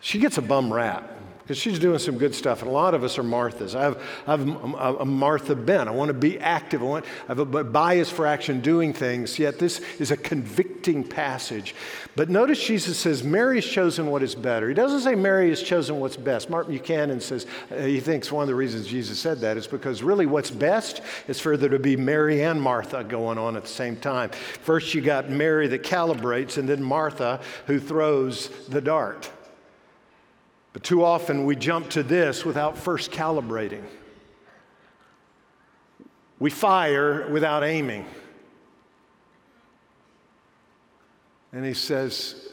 she 0.00 0.18
gets 0.18 0.38
a 0.38 0.42
bum 0.42 0.72
rap 0.72 1.19
because 1.50 1.60
she's 1.60 1.80
doing 1.80 1.98
some 1.98 2.16
good 2.16 2.32
stuff. 2.32 2.62
And 2.62 2.70
a 2.70 2.72
lot 2.72 2.94
of 2.94 3.02
us 3.02 3.18
are 3.18 3.24
Marthas. 3.24 3.74
I 3.74 3.82
have, 3.82 4.00
I 4.24 4.30
have 4.30 5.00
a 5.00 5.04
Martha 5.04 5.56
bent. 5.56 5.88
I 5.88 5.90
want 5.90 6.08
to 6.08 6.14
be 6.14 6.38
active. 6.38 6.80
I, 6.80 6.84
want, 6.84 7.04
I 7.24 7.34
have 7.34 7.40
a 7.40 7.64
bias 7.64 8.08
for 8.08 8.24
action 8.24 8.60
doing 8.60 8.92
things, 8.92 9.36
yet 9.36 9.58
this 9.58 9.80
is 9.98 10.12
a 10.12 10.16
convicting 10.16 11.02
passage. 11.02 11.74
But 12.14 12.30
notice 12.30 12.64
Jesus 12.64 12.96
says, 12.98 13.24
Mary 13.24 13.56
has 13.56 13.66
chosen 13.66 14.06
what 14.06 14.22
is 14.22 14.36
better. 14.36 14.68
He 14.68 14.74
doesn't 14.74 15.00
say 15.00 15.16
Mary 15.16 15.48
has 15.48 15.60
chosen 15.60 15.98
what's 15.98 16.16
best. 16.16 16.50
Martin 16.50 16.72
Buchanan 16.72 17.20
says 17.20 17.48
uh, 17.72 17.78
he 17.78 17.98
thinks 17.98 18.30
one 18.30 18.42
of 18.42 18.48
the 18.48 18.54
reasons 18.54 18.86
Jesus 18.86 19.18
said 19.18 19.40
that 19.40 19.56
is 19.56 19.66
because 19.66 20.04
really 20.04 20.26
what's 20.26 20.52
best 20.52 21.02
is 21.26 21.40
for 21.40 21.56
there 21.56 21.68
to 21.68 21.80
be 21.80 21.96
Mary 21.96 22.44
and 22.44 22.62
Martha 22.62 23.02
going 23.02 23.38
on 23.38 23.56
at 23.56 23.62
the 23.62 23.68
same 23.68 23.96
time. 23.96 24.30
First, 24.30 24.94
you 24.94 25.00
got 25.00 25.30
Mary 25.30 25.66
that 25.66 25.82
calibrates, 25.82 26.58
and 26.58 26.68
then 26.68 26.80
Martha 26.80 27.40
who 27.66 27.80
throws 27.80 28.50
the 28.68 28.80
dart. 28.80 29.28
But 30.72 30.84
too 30.84 31.04
often 31.04 31.44
we 31.44 31.56
jump 31.56 31.90
to 31.90 32.02
this 32.02 32.44
without 32.44 32.78
first 32.78 33.10
calibrating. 33.10 33.84
We 36.38 36.50
fire 36.50 37.28
without 37.28 37.64
aiming. 37.64 38.06
And 41.52 41.64
he 41.64 41.74
says, 41.74 42.48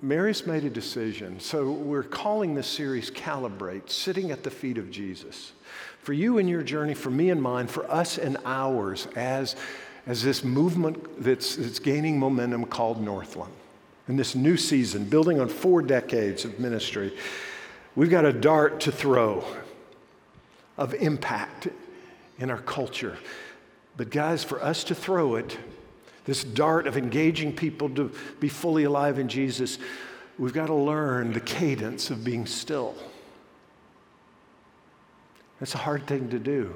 Mary's 0.00 0.46
made 0.46 0.64
a 0.64 0.70
decision. 0.70 1.38
So 1.38 1.70
we're 1.70 2.02
calling 2.02 2.54
this 2.54 2.66
series 2.66 3.10
Calibrate, 3.10 3.90
sitting 3.90 4.30
at 4.30 4.42
the 4.42 4.50
feet 4.50 4.78
of 4.78 4.90
Jesus. 4.90 5.52
For 6.00 6.14
you 6.14 6.38
and 6.38 6.48
your 6.48 6.62
journey, 6.62 6.94
for 6.94 7.10
me 7.10 7.30
and 7.30 7.42
mine, 7.42 7.66
for 7.66 7.88
us 7.90 8.16
and 8.16 8.38
ours, 8.46 9.06
as, 9.14 9.56
as 10.06 10.22
this 10.22 10.42
movement 10.42 11.22
that's, 11.22 11.56
that's 11.56 11.78
gaining 11.78 12.18
momentum 12.18 12.64
called 12.64 13.02
Northland 13.02 13.52
in 14.08 14.16
this 14.16 14.34
new 14.34 14.56
season, 14.56 15.04
building 15.04 15.40
on 15.40 15.48
four 15.48 15.82
decades 15.82 16.44
of 16.44 16.58
ministry, 16.60 17.16
we've 17.94 18.10
got 18.10 18.24
a 18.24 18.32
dart 18.32 18.80
to 18.80 18.92
throw 18.92 19.44
of 20.76 20.94
impact 20.94 21.68
in 22.38 22.50
our 22.50 22.60
culture. 22.60 23.18
But, 23.96 24.10
guys, 24.10 24.44
for 24.44 24.62
us 24.62 24.84
to 24.84 24.94
throw 24.94 25.36
it, 25.36 25.58
this 26.24 26.44
dart 26.44 26.86
of 26.86 26.96
engaging 26.96 27.54
people 27.54 27.88
to 27.90 28.12
be 28.40 28.48
fully 28.48 28.84
alive 28.84 29.18
in 29.18 29.28
Jesus, 29.28 29.78
we've 30.38 30.52
got 30.52 30.66
to 30.66 30.74
learn 30.74 31.32
the 31.32 31.40
cadence 31.40 32.10
of 32.10 32.22
being 32.22 32.46
still. 32.46 32.94
That's 35.60 35.74
a 35.74 35.78
hard 35.78 36.06
thing 36.06 36.28
to 36.30 36.38
do. 36.38 36.74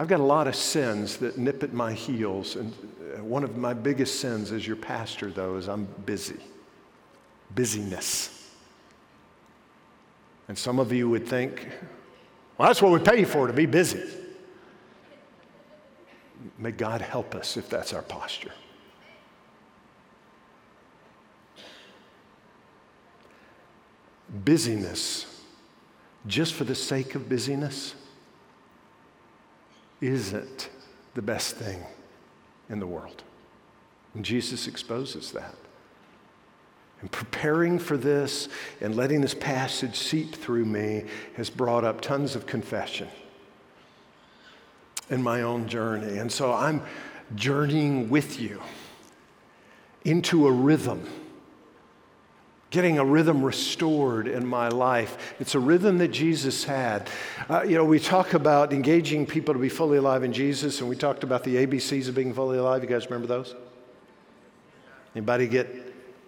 I've 0.00 0.08
got 0.08 0.20
a 0.20 0.24
lot 0.24 0.48
of 0.48 0.56
sins 0.56 1.18
that 1.18 1.36
nip 1.36 1.62
at 1.62 1.74
my 1.74 1.92
heels, 1.92 2.56
and 2.56 2.72
uh, 3.18 3.22
one 3.22 3.44
of 3.44 3.58
my 3.58 3.74
biggest 3.74 4.18
sins 4.18 4.50
as 4.50 4.66
your 4.66 4.76
pastor, 4.76 5.30
though, 5.30 5.56
is 5.56 5.68
I'm 5.68 5.84
busy. 6.06 6.40
Busyness. 7.54 8.50
And 10.48 10.56
some 10.56 10.78
of 10.78 10.90
you 10.90 11.10
would 11.10 11.28
think, 11.28 11.68
well, 12.56 12.68
that's 12.68 12.80
what 12.80 12.92
we 12.92 12.98
pay 12.98 13.26
for, 13.26 13.46
to 13.46 13.52
be 13.52 13.66
busy. 13.66 14.02
May 16.56 16.70
God 16.70 17.02
help 17.02 17.34
us 17.34 17.58
if 17.58 17.68
that's 17.68 17.92
our 17.92 18.00
posture. 18.00 18.54
Busyness, 24.46 25.42
just 26.26 26.54
for 26.54 26.64
the 26.64 26.74
sake 26.74 27.14
of 27.14 27.28
busyness, 27.28 27.96
isn't 30.00 30.70
the 31.14 31.22
best 31.22 31.56
thing 31.56 31.84
in 32.68 32.80
the 32.80 32.86
world. 32.86 33.22
And 34.14 34.24
Jesus 34.24 34.66
exposes 34.66 35.32
that. 35.32 35.54
And 37.00 37.10
preparing 37.10 37.78
for 37.78 37.96
this 37.96 38.48
and 38.80 38.94
letting 38.94 39.20
this 39.22 39.34
passage 39.34 39.96
seep 39.96 40.34
through 40.34 40.66
me 40.66 41.04
has 41.36 41.48
brought 41.48 41.84
up 41.84 42.00
tons 42.00 42.36
of 42.36 42.46
confession 42.46 43.08
in 45.08 45.22
my 45.22 45.42
own 45.42 45.66
journey. 45.66 46.18
And 46.18 46.30
so 46.30 46.52
I'm 46.52 46.82
journeying 47.34 48.10
with 48.10 48.40
you 48.40 48.60
into 50.04 50.46
a 50.46 50.52
rhythm, 50.52 51.06
getting 52.70 52.98
a 52.98 53.04
rhythm 53.04 53.42
restored 53.42 54.28
in 54.28 54.46
my 54.46 54.68
life. 54.68 55.34
It's 55.40 55.54
a 55.54 55.58
rhythm 55.58 55.98
that 55.98 56.08
Jesus 56.08 56.64
had. 56.64 57.10
Uh, 57.48 57.62
you 57.62 57.74
know, 57.74 57.84
we 57.84 57.98
talk 57.98 58.32
about 58.34 58.72
engaging 58.72 59.26
people 59.26 59.54
to 59.54 59.60
be 59.60 59.68
fully 59.68 59.98
alive 59.98 60.22
in 60.22 60.32
Jesus, 60.32 60.80
and 60.80 60.88
we 60.88 60.96
talked 60.96 61.24
about 61.24 61.42
the 61.42 61.66
ABCs 61.66 62.08
of 62.08 62.14
being 62.14 62.32
fully 62.32 62.58
alive. 62.58 62.82
You 62.82 62.88
guys 62.88 63.06
remember 63.06 63.26
those? 63.26 63.54
Anybody 65.14 65.48
get 65.48 65.68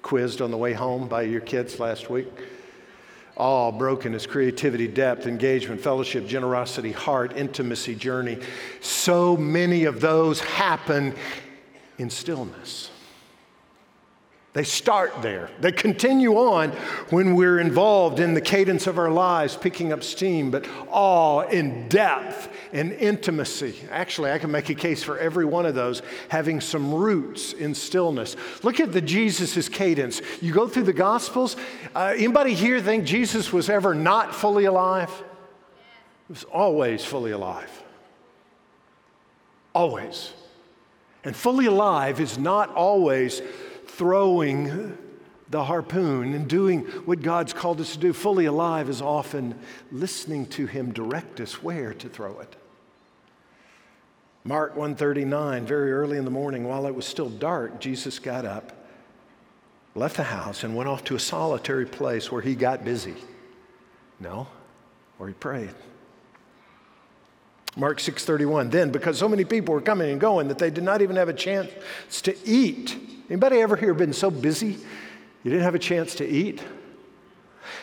quizzed 0.02 0.42
on 0.42 0.50
the 0.50 0.56
way 0.56 0.72
home 0.72 1.06
by 1.06 1.22
your 1.22 1.40
kids 1.40 1.78
last 1.78 2.10
week. 2.10 2.28
All 3.36 3.72
brokenness, 3.72 4.26
creativity, 4.26 4.88
depth, 4.88 5.26
engagement, 5.26 5.80
fellowship, 5.80 6.26
generosity, 6.26 6.92
heart, 6.92 7.36
intimacy, 7.36 7.94
journey. 7.94 8.38
So 8.80 9.36
many 9.36 9.84
of 9.84 10.00
those 10.00 10.40
happen 10.40 11.14
in 11.98 12.10
stillness. 12.10 12.91
They 14.54 14.64
start 14.64 15.22
there. 15.22 15.48
They 15.60 15.72
continue 15.72 16.34
on 16.34 16.72
when 17.08 17.34
we're 17.36 17.58
involved 17.58 18.20
in 18.20 18.34
the 18.34 18.40
cadence 18.40 18.86
of 18.86 18.98
our 18.98 19.10
lives, 19.10 19.56
picking 19.56 19.94
up 19.94 20.02
steam, 20.02 20.50
but 20.50 20.68
all 20.90 21.40
in 21.40 21.88
depth 21.88 22.50
and 22.70 22.92
intimacy. 22.92 23.76
Actually, 23.90 24.30
I 24.30 24.38
can 24.38 24.50
make 24.50 24.68
a 24.68 24.74
case 24.74 25.02
for 25.02 25.18
every 25.18 25.46
one 25.46 25.64
of 25.64 25.74
those 25.74 26.02
having 26.28 26.60
some 26.60 26.92
roots 26.92 27.54
in 27.54 27.74
stillness. 27.74 28.36
Look 28.62 28.78
at 28.78 28.92
the 28.92 29.00
Jesus' 29.00 29.70
cadence. 29.70 30.20
You 30.42 30.52
go 30.52 30.68
through 30.68 30.84
the 30.84 30.92
Gospels. 30.92 31.56
Uh, 31.94 32.12
anybody 32.14 32.52
here 32.52 32.78
think 32.78 33.06
Jesus 33.06 33.54
was 33.54 33.70
ever 33.70 33.94
not 33.94 34.34
fully 34.34 34.66
alive? 34.66 35.10
He 36.28 36.32
was 36.34 36.44
always 36.44 37.02
fully 37.02 37.30
alive. 37.30 37.82
Always. 39.74 40.34
And 41.24 41.34
fully 41.34 41.66
alive 41.66 42.20
is 42.20 42.36
not 42.36 42.68
always 42.74 43.40
throwing 43.96 44.96
the 45.50 45.64
harpoon 45.64 46.32
and 46.32 46.48
doing 46.48 46.80
what 47.04 47.20
God's 47.20 47.52
called 47.52 47.80
us 47.80 47.92
to 47.92 47.98
do. 47.98 48.12
Fully 48.12 48.46
alive 48.46 48.88
is 48.88 49.02
often 49.02 49.58
listening 49.90 50.46
to 50.46 50.66
Him 50.66 50.92
direct 50.92 51.40
us 51.40 51.62
where 51.62 51.92
to 51.94 52.08
throw 52.08 52.40
it. 52.40 52.56
Mark 54.44 54.70
139, 54.70 55.66
very 55.66 55.92
early 55.92 56.16
in 56.16 56.24
the 56.24 56.30
morning, 56.30 56.66
while 56.66 56.86
it 56.86 56.94
was 56.94 57.06
still 57.06 57.28
dark, 57.28 57.80
Jesus 57.80 58.18
got 58.18 58.44
up, 58.44 58.72
left 59.94 60.16
the 60.16 60.24
house, 60.24 60.64
and 60.64 60.74
went 60.74 60.88
off 60.88 61.04
to 61.04 61.14
a 61.14 61.20
solitary 61.20 61.86
place 61.86 62.32
where 62.32 62.42
he 62.42 62.54
got 62.54 62.84
busy. 62.84 63.14
No, 64.18 64.48
where 65.18 65.28
he 65.28 65.34
prayed. 65.34 65.74
Mark 67.76 68.00
6:31. 68.00 68.70
Then 68.70 68.90
because 68.90 69.18
so 69.18 69.28
many 69.28 69.44
people 69.44 69.74
were 69.74 69.80
coming 69.80 70.10
and 70.10 70.20
going 70.20 70.48
that 70.48 70.58
they 70.58 70.70
did 70.70 70.84
not 70.84 71.02
even 71.02 71.16
have 71.16 71.28
a 71.28 71.34
chance 71.34 71.70
to 72.22 72.36
eat. 72.44 72.96
Anybody 73.28 73.60
ever 73.60 73.76
here 73.76 73.94
been 73.94 74.12
so 74.12 74.30
busy 74.30 74.78
you 75.44 75.50
didn't 75.50 75.62
have 75.62 75.74
a 75.74 75.78
chance 75.78 76.14
to 76.16 76.26
eat? 76.26 76.60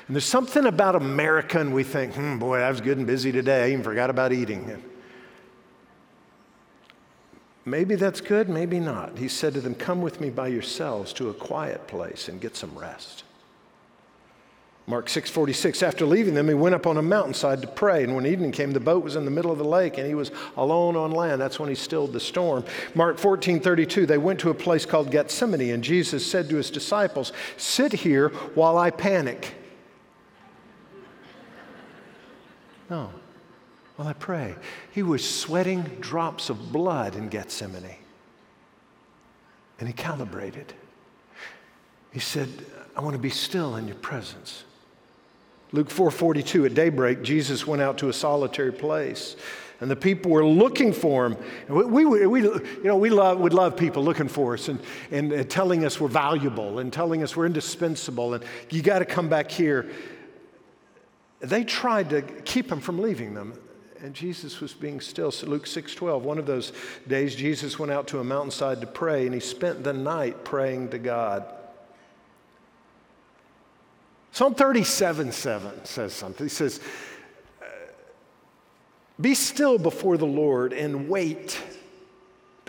And 0.08 0.16
there's 0.16 0.26
something 0.26 0.66
about 0.66 0.96
America 0.96 1.60
and 1.60 1.74
we 1.74 1.84
think, 1.84 2.14
hmm, 2.16 2.38
boy, 2.38 2.60
I 2.60 2.70
was 2.70 2.82
good 2.82 2.98
and 2.98 3.08
busy 3.08 3.32
today. 3.32 3.66
I 3.66 3.68
even 3.70 3.84
forgot 3.84 4.10
about 4.10 4.34
eating. 4.34 4.82
Maybe 7.66 7.96
that's 7.96 8.22
good, 8.22 8.50
maybe 8.50 8.80
not. 8.80 9.18
He 9.18 9.28
said 9.28 9.54
to 9.54 9.62
them, 9.62 9.76
Come 9.76 10.02
with 10.02 10.20
me 10.20 10.30
by 10.30 10.48
yourselves 10.48 11.14
to 11.14 11.30
a 11.30 11.34
quiet 11.34 11.88
place 11.88 12.28
and 12.28 12.42
get 12.42 12.56
some 12.56 12.78
rest. 12.78 13.24
Mark 14.90 15.06
6:46 15.06 15.84
after 15.84 16.04
leaving 16.04 16.34
them 16.34 16.48
he 16.48 16.56
went 16.56 16.74
up 16.74 16.88
on 16.88 16.98
a 16.98 17.02
mountainside 17.04 17.62
to 17.62 17.68
pray 17.68 18.04
and 18.04 18.16
when 18.16 18.26
evening 18.26 18.52
came 18.52 18.72
the 18.72 18.80
boat 18.80 19.04
was 19.04 19.16
in 19.16 19.24
the 19.24 19.30
middle 19.30 19.52
of 19.52 19.60
the 19.60 19.64
lake 19.64 20.00
and 20.00 20.08
he 20.08 20.16
was 20.16 20.32
alone 20.58 20.96
on 20.96 21.12
land. 21.12 21.40
That's 21.40 21.60
when 21.60 21.70
he 21.70 21.76
stilled 21.76 22.12
the 22.12 22.20
storm. 22.20 22.66
Mark 22.96 23.18
14:32 23.18 24.08
they 24.08 24.18
went 24.18 24.40
to 24.40 24.50
a 24.50 24.54
place 24.56 24.88
called 24.88 25.12
Gethsemane 25.12 25.70
and 25.70 25.84
Jesus 25.84 26.26
said 26.26 26.50
to 26.50 26.56
his 26.56 26.72
disciples 26.72 27.32
sit 27.56 27.94
here 27.94 28.30
while 28.56 28.80
I 28.80 28.90
panic 28.90 29.54
No 32.90 33.12
while 33.96 34.08
I 34.08 34.14
pray. 34.14 34.56
He 34.92 35.04
was 35.04 35.24
sweating 35.30 35.84
drops 36.00 36.50
of 36.50 36.72
blood 36.72 37.16
in 37.16 37.30
Gethsemane 37.30 37.98
and 39.78 39.88
he 39.88 39.94
calibrated. 39.94 40.74
He 42.12 42.20
said 42.20 42.50
I 42.96 43.02
want 43.02 43.14
to 43.14 43.22
be 43.22 43.30
still 43.30 43.76
in 43.76 43.88
your 43.88 43.98
presence 43.98 44.64
Luke 45.72 45.90
4:42 45.90 46.66
at 46.66 46.74
daybreak 46.74 47.22
Jesus 47.22 47.68
went 47.68 47.82
out 47.82 47.98
to 48.00 48.10
a 48.10 48.14
solitary 48.14 48.72
place 48.72 49.36
and 49.82 49.90
the 49.90 49.96
people 49.96 50.32
were 50.32 50.46
looking 50.46 50.92
for 50.92 51.26
him. 51.26 51.38
We, 51.70 52.06
we, 52.06 52.28
we, 52.28 52.42
you 52.42 52.84
know, 52.84 52.98
we 52.98 53.10
love, 53.10 53.40
would 53.40 53.54
love 53.54 53.78
people 53.78 54.04
looking 54.04 54.28
for 54.28 54.54
us 54.54 54.68
and, 54.68 54.80
and, 55.12 55.32
and 55.32 55.50
telling 55.50 55.86
us 55.86 56.02
we're 56.02 56.10
valuable 56.10 56.80
and 56.80 56.92
telling 56.92 57.24
us 57.24 57.36
we're 57.36 57.46
indispensable 57.46 58.34
and 58.34 58.44
you 58.70 58.82
got 58.82 59.00
to 59.00 59.06
come 59.06 59.30
back 59.30 59.50
here. 59.50 59.90
They 61.40 61.64
tried 61.64 62.10
to 62.10 62.22
keep 62.22 62.70
him 62.70 62.82
from 62.82 63.00
leaving 63.00 63.34
them. 63.34 63.54
and 64.02 64.14
Jesus 64.14 64.60
was 64.60 64.74
being 64.74 65.00
still. 65.00 65.32
So 65.32 65.48
Luke 65.48 65.66
6:12, 65.66 66.22
one 66.22 66.38
of 66.38 66.46
those 66.46 66.74
days 67.08 67.36
Jesus 67.36 67.80
went 67.80 67.92
out 67.92 68.08
to 68.08 68.20
a 68.20 68.24
mountainside 68.24 68.82
to 68.82 68.88
pray 68.88 69.26
and 69.26 69.34
he 69.34 69.40
spent 69.40 69.84
the 69.84 69.94
night 69.94 70.44
praying 70.44 70.90
to 70.90 71.00
God. 71.00 71.46
Psalm 74.32 74.54
37 74.54 75.32
7 75.32 75.86
says 75.86 76.14
something. 76.14 76.46
He 76.46 76.50
says, 76.50 76.80
Be 79.20 79.34
still 79.34 79.78
before 79.78 80.18
the 80.18 80.26
Lord 80.26 80.74
and 80.74 81.10
wait 81.10 81.60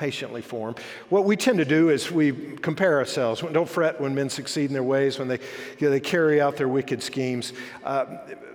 patiently 0.00 0.40
for 0.40 0.70
him. 0.70 0.74
What 1.10 1.26
we 1.26 1.36
tend 1.36 1.58
to 1.58 1.64
do 1.66 1.90
is 1.90 2.10
we 2.10 2.32
compare 2.32 2.96
ourselves. 2.96 3.42
Don't 3.52 3.68
fret 3.68 4.00
when 4.00 4.14
men 4.14 4.30
succeed 4.30 4.70
in 4.70 4.72
their 4.72 4.82
ways, 4.82 5.18
when 5.18 5.28
they, 5.28 5.38
you 5.78 5.86
know, 5.86 5.90
they 5.90 6.00
carry 6.00 6.40
out 6.40 6.56
their 6.56 6.68
wicked 6.68 7.02
schemes. 7.02 7.52
Uh, 7.84 8.06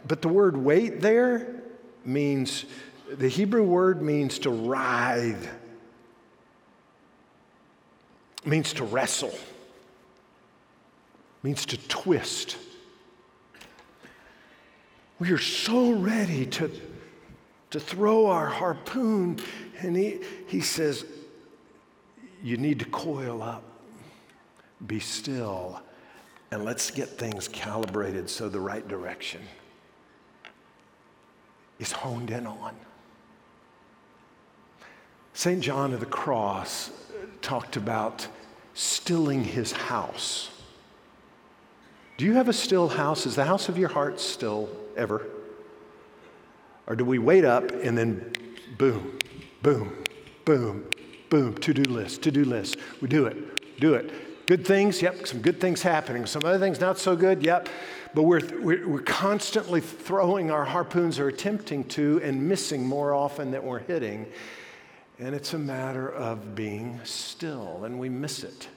but 0.07 0.23
the 0.23 0.27
word 0.27 0.57
wait 0.57 1.01
there 1.01 1.61
means, 2.03 2.65
the 3.11 3.27
Hebrew 3.27 3.63
word 3.63 4.01
means 4.01 4.39
to 4.39 4.49
writhe, 4.49 5.47
means 8.43 8.73
to 8.73 8.83
wrestle, 8.83 9.37
means 11.43 11.63
to 11.67 11.77
twist. 11.87 12.57
We 15.17 15.31
are 15.31 15.37
so 15.37 15.93
ready 15.93 16.45
to, 16.47 16.69
to 17.69 17.79
throw 17.79 18.27
our 18.27 18.47
harpoon, 18.47 19.39
and 19.79 19.95
he, 19.95 20.19
he 20.47 20.59
says, 20.59 21.05
You 22.43 22.57
need 22.57 22.79
to 22.79 22.85
coil 22.85 23.41
up, 23.41 23.63
be 24.85 24.99
still, 24.99 25.81
and 26.51 26.65
let's 26.65 26.91
get 26.91 27.09
things 27.09 27.47
calibrated 27.47 28.29
so 28.29 28.49
the 28.49 28.59
right 28.59 28.85
direction 28.87 29.41
is 31.79 31.91
honed 31.91 32.31
in 32.31 32.45
on. 32.45 32.75
St. 35.33 35.61
John 35.61 35.93
of 35.93 35.99
the 35.99 36.05
Cross 36.05 36.91
talked 37.41 37.75
about 37.75 38.27
stilling 38.73 39.43
his 39.43 39.71
house. 39.71 40.49
Do 42.17 42.25
you 42.25 42.33
have 42.33 42.47
a 42.47 42.53
still 42.53 42.87
house? 42.87 43.25
Is 43.25 43.35
the 43.35 43.43
house 43.43 43.67
of 43.67 43.77
your 43.77 43.89
heart 43.89 44.19
still 44.19 44.69
ever? 44.95 45.25
Or 46.87 46.95
do 46.95 47.03
we 47.03 47.19
wait 47.19 47.43
up 47.43 47.71
and 47.71 47.97
then 47.97 48.33
boom, 48.77 49.19
boom, 49.61 50.03
boom, 50.45 50.85
boom, 51.29 51.55
to 51.55 51.73
do 51.73 51.83
list, 51.91 52.21
to 52.23 52.31
do 52.31 52.45
list? 52.45 52.77
We 53.01 53.07
do 53.07 53.25
it, 53.25 53.79
do 53.79 53.95
it. 53.95 54.11
Good 54.45 54.65
things, 54.65 55.01
yep, 55.01 55.25
some 55.25 55.41
good 55.41 55.59
things 55.59 55.81
happening. 55.81 56.25
Some 56.27 56.43
other 56.45 56.59
things 56.59 56.79
not 56.79 56.99
so 56.99 57.15
good, 57.15 57.43
yep. 57.43 57.67
But 58.13 58.23
we're, 58.23 58.41
we're, 58.61 58.87
we're 58.87 59.01
constantly 59.01 59.81
throwing 59.81 60.51
our 60.51 60.63
harpoons 60.63 61.19
or 61.19 61.27
attempting 61.27 61.83
to 61.85 62.21
and 62.23 62.47
missing 62.47 62.85
more 62.85 63.13
often 63.13 63.51
than 63.51 63.63
we're 63.63 63.79
hitting. 63.79 64.27
And 65.17 65.33
it's 65.33 65.53
a 65.53 65.57
matter 65.57 66.07
of 66.09 66.55
being 66.55 66.99
still, 67.03 67.83
and 67.83 67.99
we 67.99 68.07
miss 68.07 68.43
it. 68.43 68.67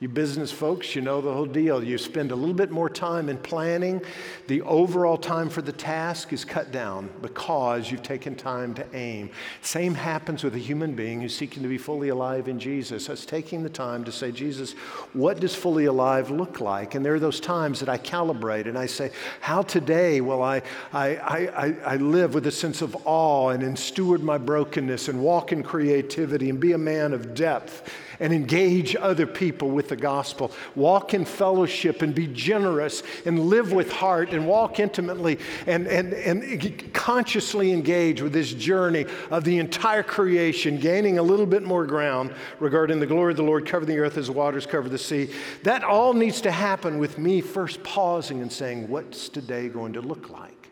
You 0.00 0.08
business 0.08 0.50
folks, 0.50 0.96
you 0.96 1.02
know 1.02 1.20
the 1.20 1.32
whole 1.32 1.46
deal. 1.46 1.82
You 1.82 1.98
spend 1.98 2.32
a 2.32 2.34
little 2.34 2.54
bit 2.54 2.72
more 2.72 2.90
time 2.90 3.28
in 3.28 3.38
planning. 3.38 4.02
The 4.48 4.60
overall 4.62 5.16
time 5.16 5.48
for 5.48 5.62
the 5.62 5.72
task 5.72 6.32
is 6.32 6.44
cut 6.44 6.72
down 6.72 7.10
because 7.22 7.90
you've 7.90 8.02
taken 8.02 8.34
time 8.34 8.74
to 8.74 8.86
aim. 8.92 9.30
Same 9.62 9.94
happens 9.94 10.42
with 10.42 10.56
a 10.56 10.58
human 10.58 10.94
being 10.96 11.20
who's 11.20 11.34
seeking 11.34 11.62
to 11.62 11.68
be 11.68 11.78
fully 11.78 12.08
alive 12.08 12.48
in 12.48 12.58
Jesus. 12.58 13.08
Us 13.08 13.24
taking 13.24 13.62
the 13.62 13.70
time 13.70 14.02
to 14.04 14.10
say, 14.10 14.32
Jesus, 14.32 14.72
what 15.12 15.38
does 15.38 15.54
fully 15.54 15.84
alive 15.84 16.28
look 16.28 16.60
like? 16.60 16.96
And 16.96 17.06
there 17.06 17.14
are 17.14 17.20
those 17.20 17.38
times 17.38 17.78
that 17.78 17.88
I 17.88 17.96
calibrate 17.96 18.66
and 18.66 18.76
I 18.76 18.86
say, 18.86 19.12
how 19.40 19.62
today 19.62 20.20
will 20.20 20.42
I, 20.42 20.62
I, 20.92 21.16
I, 21.16 21.76
I 21.84 21.96
live 21.96 22.34
with 22.34 22.48
a 22.48 22.52
sense 22.52 22.82
of 22.82 22.96
awe 23.04 23.50
and, 23.50 23.62
and 23.62 23.78
steward 23.78 24.24
my 24.24 24.38
brokenness 24.38 25.06
and 25.06 25.22
walk 25.22 25.52
in 25.52 25.62
creativity 25.62 26.50
and 26.50 26.58
be 26.58 26.72
a 26.72 26.78
man 26.78 27.12
of 27.12 27.32
depth 27.32 27.92
and 28.20 28.32
engage 28.32 28.96
other 28.96 29.26
people 29.26 29.70
with 29.70 29.88
the 29.88 29.96
gospel. 29.96 30.52
Walk 30.74 31.14
in 31.14 31.24
fellowship 31.24 32.02
and 32.02 32.14
be 32.14 32.26
generous 32.26 33.02
and 33.24 33.38
live 33.40 33.72
with 33.72 33.92
heart 33.92 34.30
and 34.32 34.46
walk 34.46 34.80
intimately 34.80 35.38
and, 35.66 35.86
and, 35.86 36.12
and 36.12 36.92
consciously 36.92 37.72
engage 37.72 38.22
with 38.22 38.32
this 38.32 38.52
journey 38.52 39.06
of 39.30 39.44
the 39.44 39.58
entire 39.58 40.02
creation, 40.02 40.78
gaining 40.78 41.18
a 41.18 41.22
little 41.22 41.46
bit 41.46 41.62
more 41.62 41.86
ground 41.86 42.32
regarding 42.60 43.00
the 43.00 43.06
glory 43.06 43.32
of 43.32 43.36
the 43.36 43.42
Lord, 43.42 43.66
cover 43.66 43.84
the 43.84 43.98
earth 43.98 44.16
as 44.16 44.30
waters 44.30 44.66
cover 44.66 44.88
the 44.88 44.98
sea. 44.98 45.30
That 45.62 45.84
all 45.84 46.12
needs 46.12 46.40
to 46.42 46.50
happen 46.50 46.98
with 46.98 47.18
me 47.18 47.40
first 47.40 47.82
pausing 47.82 48.42
and 48.42 48.52
saying, 48.52 48.88
What's 48.88 49.28
today 49.28 49.68
going 49.68 49.94
to 49.94 50.00
look 50.00 50.30
like? 50.30 50.70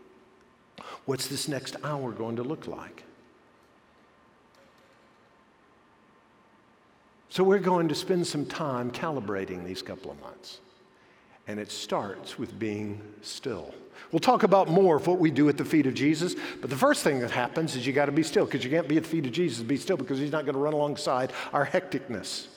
What's 1.04 1.26
this 1.26 1.48
next 1.48 1.76
hour 1.82 2.12
going 2.12 2.36
to 2.36 2.42
look 2.42 2.66
like? 2.66 3.04
So 7.32 7.42
we're 7.42 7.60
going 7.60 7.88
to 7.88 7.94
spend 7.94 8.26
some 8.26 8.44
time 8.44 8.90
calibrating 8.90 9.64
these 9.64 9.80
couple 9.80 10.10
of 10.10 10.20
months. 10.20 10.60
And 11.46 11.58
it 11.58 11.72
starts 11.72 12.38
with 12.38 12.58
being 12.58 13.00
still. 13.22 13.72
We'll 14.10 14.20
talk 14.20 14.42
about 14.42 14.68
more 14.68 14.96
of 14.96 15.06
what 15.06 15.18
we 15.18 15.30
do 15.30 15.48
at 15.48 15.56
the 15.56 15.64
feet 15.64 15.86
of 15.86 15.94
Jesus, 15.94 16.36
but 16.60 16.68
the 16.68 16.76
first 16.76 17.02
thing 17.02 17.20
that 17.20 17.30
happens 17.30 17.74
is 17.74 17.86
you 17.86 17.94
got 17.94 18.04
to 18.04 18.12
be 18.12 18.22
still 18.22 18.44
because 18.44 18.62
you 18.62 18.68
can't 18.68 18.86
be 18.86 18.98
at 18.98 19.04
the 19.04 19.08
feet 19.08 19.24
of 19.24 19.32
Jesus 19.32 19.62
be 19.62 19.78
still 19.78 19.96
because 19.96 20.18
he's 20.18 20.30
not 20.30 20.44
going 20.44 20.52
to 20.52 20.60
run 20.60 20.74
alongside 20.74 21.32
our 21.54 21.66
hecticness. 21.66 22.48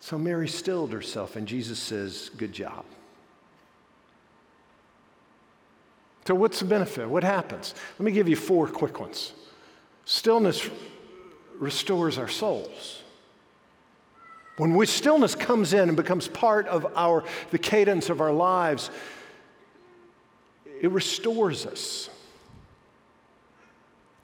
So 0.00 0.18
Mary 0.18 0.46
stilled 0.46 0.92
herself, 0.92 1.34
and 1.34 1.48
Jesus 1.48 1.78
says, 1.78 2.30
Good 2.36 2.52
job. 2.52 2.84
So, 6.26 6.34
what's 6.34 6.60
the 6.60 6.66
benefit? 6.66 7.08
What 7.08 7.24
happens? 7.24 7.74
Let 7.98 8.04
me 8.04 8.12
give 8.12 8.28
you 8.28 8.36
four 8.36 8.68
quick 8.68 9.00
ones. 9.00 9.32
Stillness 10.04 10.68
restores 11.58 12.18
our 12.18 12.28
souls. 12.28 12.99
When 14.60 14.74
we, 14.74 14.84
stillness 14.84 15.34
comes 15.34 15.72
in 15.72 15.88
and 15.88 15.96
becomes 15.96 16.28
part 16.28 16.66
of 16.66 16.84
our, 16.94 17.24
the 17.50 17.56
cadence 17.56 18.10
of 18.10 18.20
our 18.20 18.30
lives, 18.30 18.90
it 20.82 20.90
restores 20.90 21.64
us. 21.64 22.10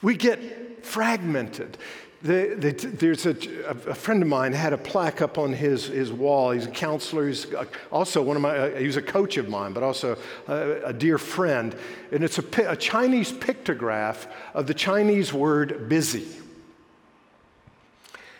We 0.03 0.15
get 0.15 0.85
fragmented. 0.85 1.79
The, 2.21 2.55
the, 2.55 2.71
there's 2.71 3.25
a, 3.25 3.31
a, 3.31 3.95
friend 3.95 4.21
of 4.21 4.29
mine 4.29 4.53
had 4.53 4.75
a 4.75 4.77
plaque 4.77 5.23
up 5.23 5.39
on 5.39 5.55
his, 5.55 5.87
his 5.87 6.13
wall. 6.13 6.51
He's 6.51 6.67
a 6.67 6.71
counselor. 6.71 7.29
He's 7.29 7.47
also 7.91 8.21
one 8.21 8.37
of 8.37 8.43
my, 8.43 8.59
uh, 8.59 8.79
he 8.79 8.87
was 8.87 8.99
a 8.99 9.03
coach 9.03 9.39
of 9.39 9.49
mine, 9.49 9.73
but 9.73 9.83
also 9.83 10.19
a, 10.49 10.83
a 10.89 10.93
dear 10.93 11.17
friend. 11.17 11.75
And 12.13 12.23
it's 12.23 12.39
a, 12.39 12.45
a 12.71 12.77
Chinese 12.77 13.33
pictograph 13.33 14.31
of 14.53 14.67
the 14.67 14.75
Chinese 14.75 15.33
word 15.33 15.89
busy. 15.89 16.29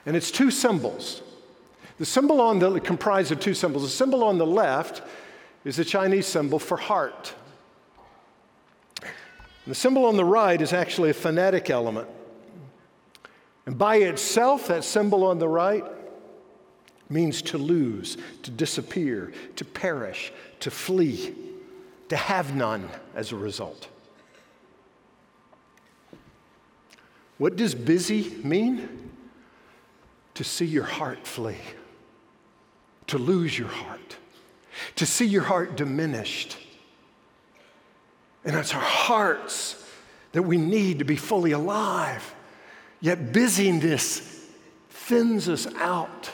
And 0.05 0.15
it's 0.15 0.31
two 0.31 0.51
symbols 0.51 1.23
the 1.99 2.05
symbol 2.05 2.41
on 2.41 2.59
the, 2.59 2.81
comprised 2.81 3.33
of 3.33 3.41
two 3.41 3.55
symbols. 3.55 3.85
The 3.85 3.89
symbol 3.89 4.23
on 4.23 4.39
the 4.39 4.47
left 4.47 5.03
is 5.65 5.77
the 5.77 5.85
Chinese 5.85 6.27
symbol 6.27 6.59
for 6.59 6.77
heart. 6.77 7.35
And 9.03 9.11
the 9.67 9.75
symbol 9.75 10.05
on 10.05 10.17
the 10.17 10.25
right 10.25 10.61
is 10.61 10.73
actually 10.73 11.11
a 11.11 11.15
phonetic 11.15 11.71
element. 11.71 12.09
And 13.65 13.77
by 13.77 13.97
itself, 13.97 14.69
that 14.69 14.85
symbol 14.85 15.25
on 15.25 15.39
the 15.39 15.49
right 15.49 15.85
means 17.09 17.41
to 17.41 17.59
lose, 17.59 18.17
to 18.43 18.51
disappear, 18.51 19.33
to 19.57 19.65
perish, 19.65 20.33
to 20.61 20.71
flee, 20.71 21.35
to 22.09 22.17
have 22.17 22.55
none 22.55 22.89
as 23.15 23.33
a 23.33 23.37
result. 23.37 23.89
What 27.39 27.57
does 27.57 27.75
busy 27.75 28.37
mean? 28.45 29.11
To 30.35 30.45
see 30.45 30.67
your 30.67 30.85
heart 30.85 31.27
flee 31.27 31.57
to 33.09 33.19
lose 33.19 33.59
your 33.59 33.69
heart, 33.69 34.17
to 34.97 35.07
see 35.07 35.27
your 35.27 35.43
heart 35.43 35.77
diminished. 35.77 36.57
And 38.45 38.55
it's 38.57 38.75
our 38.75 38.81
hearts 38.81 39.85
that 40.33 40.43
we 40.43 40.57
need 40.57 41.01
to 41.01 41.05
be 41.05 41.17
fully 41.17 41.53
alive. 41.53 42.35
Yet 43.01 43.33
busyness 43.33 44.21
thins 44.91 45.49
us 45.49 45.67
out. 45.77 46.31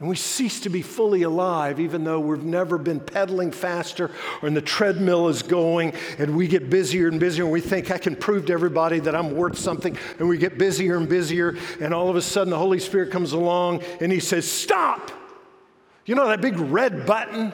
And 0.00 0.08
we 0.08 0.16
cease 0.16 0.60
to 0.60 0.68
be 0.68 0.82
fully 0.82 1.22
alive, 1.22 1.78
even 1.78 2.04
though 2.04 2.18
we've 2.18 2.42
never 2.42 2.76
been 2.76 2.98
pedaling 3.00 3.52
faster 3.52 4.10
or 4.42 4.50
the 4.50 4.60
treadmill 4.60 5.28
is 5.28 5.42
going 5.42 5.94
and 6.18 6.36
we 6.36 6.48
get 6.48 6.68
busier 6.68 7.08
and 7.08 7.20
busier 7.20 7.44
and 7.44 7.52
we 7.52 7.60
think 7.60 7.90
I 7.90 7.98
can 7.98 8.16
prove 8.16 8.46
to 8.46 8.52
everybody 8.52 8.98
that 8.98 9.14
I'm 9.14 9.36
worth 9.36 9.56
something. 9.56 9.96
And 10.18 10.28
we 10.28 10.36
get 10.36 10.58
busier 10.58 10.96
and 10.96 11.08
busier. 11.08 11.56
And 11.80 11.94
all 11.94 12.10
of 12.10 12.16
a 12.16 12.22
sudden 12.22 12.50
the 12.50 12.58
Holy 12.58 12.80
Spirit 12.80 13.12
comes 13.12 13.32
along 13.32 13.82
and 14.00 14.10
he 14.10 14.20
says, 14.20 14.50
Stop! 14.50 15.12
You 16.06 16.14
know 16.14 16.28
that 16.28 16.40
big 16.40 16.58
red 16.58 17.06
button 17.06 17.52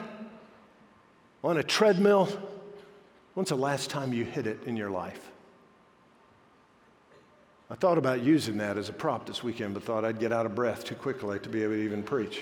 on 1.43 1.57
a 1.57 1.63
treadmill? 1.63 2.29
When's 3.33 3.49
the 3.49 3.55
last 3.55 3.89
time 3.89 4.11
you 4.11 4.25
hit 4.25 4.45
it 4.45 4.59
in 4.65 4.75
your 4.75 4.89
life? 4.89 5.31
I 7.69 7.75
thought 7.75 7.97
about 7.97 8.21
using 8.21 8.57
that 8.57 8.77
as 8.77 8.89
a 8.89 8.93
prop 8.93 9.25
this 9.25 9.41
weekend, 9.41 9.73
but 9.73 9.83
thought 9.83 10.03
I'd 10.03 10.19
get 10.19 10.33
out 10.33 10.45
of 10.45 10.53
breath 10.53 10.83
too 10.83 10.95
quickly 10.95 11.39
to 11.39 11.47
be 11.49 11.63
able 11.63 11.75
to 11.75 11.81
even 11.81 12.03
preach. 12.03 12.41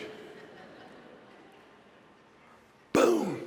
Boom! 2.93 3.39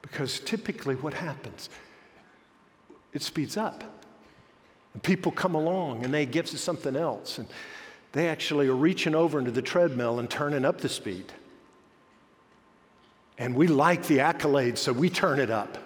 Because 0.00 0.40
typically 0.40 0.94
what 0.94 1.12
happens 1.12 1.68
it 3.12 3.22
speeds 3.22 3.56
up. 3.56 3.84
And 4.94 5.02
people 5.02 5.32
come 5.32 5.54
along 5.54 6.04
and 6.04 6.12
they 6.12 6.26
give 6.26 6.46
us 6.46 6.60
something 6.60 6.96
else. 6.96 7.38
And 7.38 7.48
they 8.12 8.28
actually 8.28 8.68
are 8.68 8.74
reaching 8.74 9.14
over 9.14 9.38
into 9.38 9.50
the 9.50 9.62
treadmill 9.62 10.18
and 10.18 10.30
turning 10.30 10.64
up 10.64 10.80
the 10.80 10.88
speed. 10.88 11.32
And 13.36 13.54
we 13.54 13.66
like 13.66 14.06
the 14.06 14.18
accolades, 14.18 14.78
so 14.78 14.92
we 14.92 15.10
turn 15.10 15.38
it 15.38 15.50
up. 15.50 15.78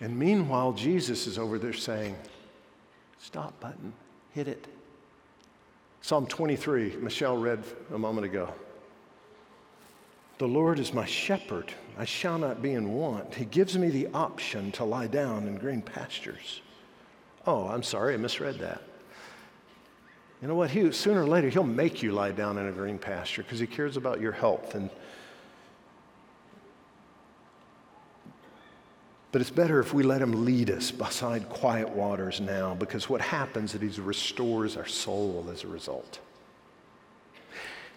And 0.00 0.18
meanwhile, 0.18 0.72
Jesus 0.72 1.26
is 1.26 1.38
over 1.38 1.58
there 1.58 1.72
saying, 1.72 2.16
Stop 3.18 3.58
button, 3.60 3.92
hit 4.32 4.48
it. 4.48 4.66
Psalm 6.00 6.26
23, 6.26 6.96
Michelle 6.96 7.36
read 7.36 7.62
a 7.94 7.98
moment 7.98 8.26
ago. 8.26 8.52
The 10.38 10.48
Lord 10.48 10.80
is 10.80 10.92
my 10.92 11.06
shepherd. 11.06 11.72
I 11.96 12.04
shall 12.04 12.36
not 12.36 12.60
be 12.60 12.72
in 12.72 12.92
want. 12.92 13.32
He 13.36 13.44
gives 13.44 13.78
me 13.78 13.90
the 13.90 14.08
option 14.12 14.72
to 14.72 14.84
lie 14.84 15.06
down 15.06 15.46
in 15.46 15.56
green 15.56 15.82
pastures. 15.82 16.62
Oh, 17.46 17.68
I'm 17.68 17.84
sorry, 17.84 18.14
I 18.14 18.16
misread 18.16 18.58
that. 18.58 18.82
You 20.42 20.48
know 20.48 20.56
what? 20.56 20.70
He, 20.70 20.90
sooner 20.90 21.22
or 21.22 21.26
later, 21.26 21.48
he'll 21.48 21.62
make 21.62 22.02
you 22.02 22.10
lie 22.10 22.32
down 22.32 22.58
in 22.58 22.66
a 22.66 22.72
green 22.72 22.98
pasture 22.98 23.44
because 23.44 23.60
he 23.60 23.66
cares 23.66 23.96
about 23.96 24.20
your 24.20 24.32
health 24.32 24.74
and 24.74 24.90
But 29.30 29.40
it's 29.40 29.50
better 29.50 29.80
if 29.80 29.94
we 29.94 30.02
let 30.02 30.20
him 30.20 30.44
lead 30.44 30.70
us 30.70 30.90
beside 30.90 31.48
quiet 31.48 31.88
waters 31.88 32.38
now 32.38 32.74
because 32.74 33.08
what 33.08 33.22
happens 33.22 33.74
is 33.74 33.96
he 33.96 34.02
restores 34.02 34.76
our 34.76 34.86
soul 34.86 35.48
as 35.50 35.64
a 35.64 35.68
result. 35.68 36.18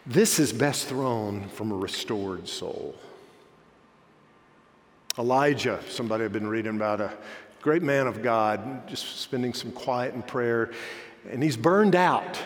This 0.05 0.39
is 0.39 0.53
best 0.53 0.87
thrown 0.87 1.49
from 1.49 1.73
a 1.73 1.75
restored 1.75 2.47
soul. 2.47 2.95
Elijah, 5.19 5.81
somebody 5.89 6.23
I've 6.23 6.31
been 6.31 6.47
reading 6.47 6.77
about, 6.77 7.01
a 7.01 7.11
great 7.61 7.83
man 7.83 8.07
of 8.07 8.23
God, 8.23 8.87
just 8.87 9.19
spending 9.19 9.53
some 9.53 9.73
quiet 9.73 10.13
and 10.13 10.25
prayer, 10.25 10.71
and 11.29 11.41
he's 11.43 11.57
burned 11.57 11.95
out. 11.95 12.39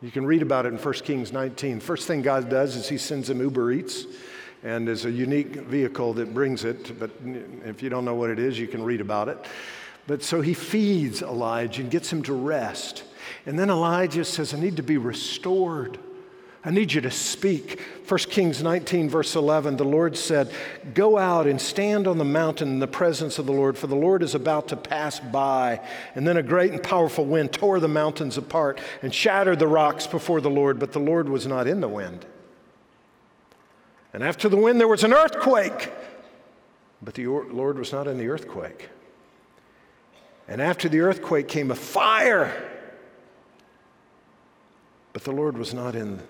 You 0.00 0.10
can 0.10 0.26
read 0.26 0.42
about 0.42 0.66
it 0.66 0.72
in 0.72 0.78
1 0.78 0.94
Kings 0.94 1.32
19. 1.32 1.80
First 1.80 2.06
thing 2.06 2.22
God 2.22 2.48
does 2.48 2.76
is 2.76 2.88
he 2.88 2.98
sends 2.98 3.28
him 3.28 3.40
Uber 3.40 3.72
Eats 3.72 4.06
and 4.62 4.86
there's 4.86 5.04
a 5.04 5.10
unique 5.10 5.56
vehicle 5.56 6.14
that 6.14 6.34
brings 6.34 6.64
it. 6.64 6.98
But 6.98 7.10
if 7.64 7.82
you 7.82 7.90
don't 7.90 8.04
know 8.04 8.14
what 8.14 8.30
it 8.30 8.38
is, 8.38 8.58
you 8.58 8.66
can 8.66 8.82
read 8.82 9.00
about 9.00 9.28
it. 9.28 9.38
But 10.06 10.22
so 10.22 10.40
he 10.40 10.54
feeds 10.54 11.22
Elijah 11.22 11.82
and 11.82 11.90
gets 11.90 12.12
him 12.12 12.22
to 12.24 12.32
rest. 12.32 13.04
And 13.46 13.58
then 13.58 13.70
Elijah 13.70 14.24
says, 14.24 14.54
I 14.54 14.58
need 14.58 14.76
to 14.76 14.82
be 14.82 14.96
restored. 14.96 15.98
I 16.64 16.70
need 16.70 16.92
you 16.92 17.00
to 17.02 17.10
speak. 17.10 17.80
1 18.08 18.18
Kings 18.30 18.62
19, 18.62 19.08
verse 19.08 19.36
11, 19.36 19.76
the 19.76 19.84
Lord 19.84 20.16
said, 20.16 20.52
Go 20.92 21.16
out 21.16 21.46
and 21.46 21.60
stand 21.60 22.08
on 22.08 22.18
the 22.18 22.24
mountain 22.24 22.68
in 22.68 22.78
the 22.80 22.88
presence 22.88 23.38
of 23.38 23.46
the 23.46 23.52
Lord, 23.52 23.78
for 23.78 23.86
the 23.86 23.94
Lord 23.94 24.22
is 24.22 24.34
about 24.34 24.68
to 24.68 24.76
pass 24.76 25.20
by. 25.20 25.80
And 26.14 26.26
then 26.26 26.36
a 26.36 26.42
great 26.42 26.72
and 26.72 26.82
powerful 26.82 27.24
wind 27.24 27.52
tore 27.52 27.78
the 27.78 27.88
mountains 27.88 28.36
apart 28.36 28.80
and 29.02 29.14
shattered 29.14 29.60
the 29.60 29.68
rocks 29.68 30.06
before 30.06 30.40
the 30.40 30.50
Lord, 30.50 30.80
but 30.80 30.92
the 30.92 30.98
Lord 30.98 31.28
was 31.28 31.46
not 31.46 31.68
in 31.68 31.80
the 31.80 31.88
wind. 31.88 32.26
And 34.12 34.24
after 34.24 34.48
the 34.48 34.56
wind, 34.56 34.80
there 34.80 34.88
was 34.88 35.04
an 35.04 35.12
earthquake. 35.12 35.92
But 37.00 37.14
the 37.14 37.28
Lord 37.28 37.78
was 37.78 37.92
not 37.92 38.08
in 38.08 38.18
the 38.18 38.28
earthquake. 38.28 38.88
And 40.48 40.60
after 40.60 40.88
the 40.88 41.00
earthquake 41.00 41.46
came 41.46 41.70
a 41.70 41.76
fire. 41.76 42.68
But 45.12 45.22
the 45.22 45.30
Lord 45.30 45.56
was 45.56 45.72
not 45.72 45.94
in 45.94 46.20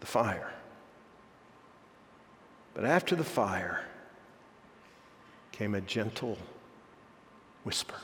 the 0.00 0.06
fire. 0.06 0.52
But 2.74 2.84
after 2.84 3.14
the 3.14 3.24
fire 3.24 3.84
came 5.52 5.74
a 5.74 5.80
gentle 5.80 6.36
whisper. 7.62 7.96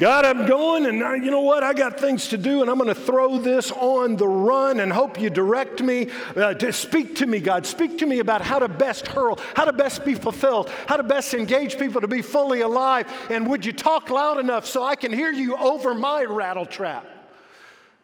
God, 0.00 0.24
I'm 0.24 0.46
going, 0.46 0.86
and 0.86 1.04
I, 1.04 1.16
you 1.16 1.30
know 1.30 1.42
what? 1.42 1.62
I 1.62 1.74
got 1.74 2.00
things 2.00 2.28
to 2.28 2.38
do, 2.38 2.62
and 2.62 2.70
I'm 2.70 2.78
going 2.78 2.88
to 2.88 2.98
throw 2.98 3.36
this 3.36 3.70
on 3.70 4.16
the 4.16 4.26
run 4.26 4.80
and 4.80 4.90
hope 4.90 5.20
you 5.20 5.28
direct 5.28 5.82
me 5.82 6.08
uh, 6.34 6.54
to 6.54 6.72
speak 6.72 7.16
to 7.16 7.26
me, 7.26 7.38
God. 7.38 7.66
Speak 7.66 7.98
to 7.98 8.06
me 8.06 8.20
about 8.20 8.40
how 8.40 8.58
to 8.58 8.66
best 8.66 9.06
hurl, 9.06 9.38
how 9.54 9.66
to 9.66 9.74
best 9.74 10.02
be 10.02 10.14
fulfilled, 10.14 10.70
how 10.86 10.96
to 10.96 11.02
best 11.02 11.34
engage 11.34 11.78
people 11.78 12.00
to 12.00 12.08
be 12.08 12.22
fully 12.22 12.62
alive. 12.62 13.12
And 13.28 13.46
would 13.48 13.66
you 13.66 13.74
talk 13.74 14.08
loud 14.08 14.38
enough 14.38 14.64
so 14.64 14.82
I 14.82 14.96
can 14.96 15.12
hear 15.12 15.30
you 15.30 15.54
over 15.54 15.92
my 15.92 16.24
rattle 16.24 16.64
trap 16.64 17.04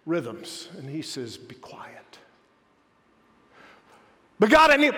rhythms? 0.05 0.69
And 0.77 0.91
he 0.91 1.01
says, 1.01 1.39
Be 1.39 1.55
quiet. 1.55 2.19
But 4.39 4.51
God, 4.51 4.71
I 4.71 4.77
need. 4.77 4.95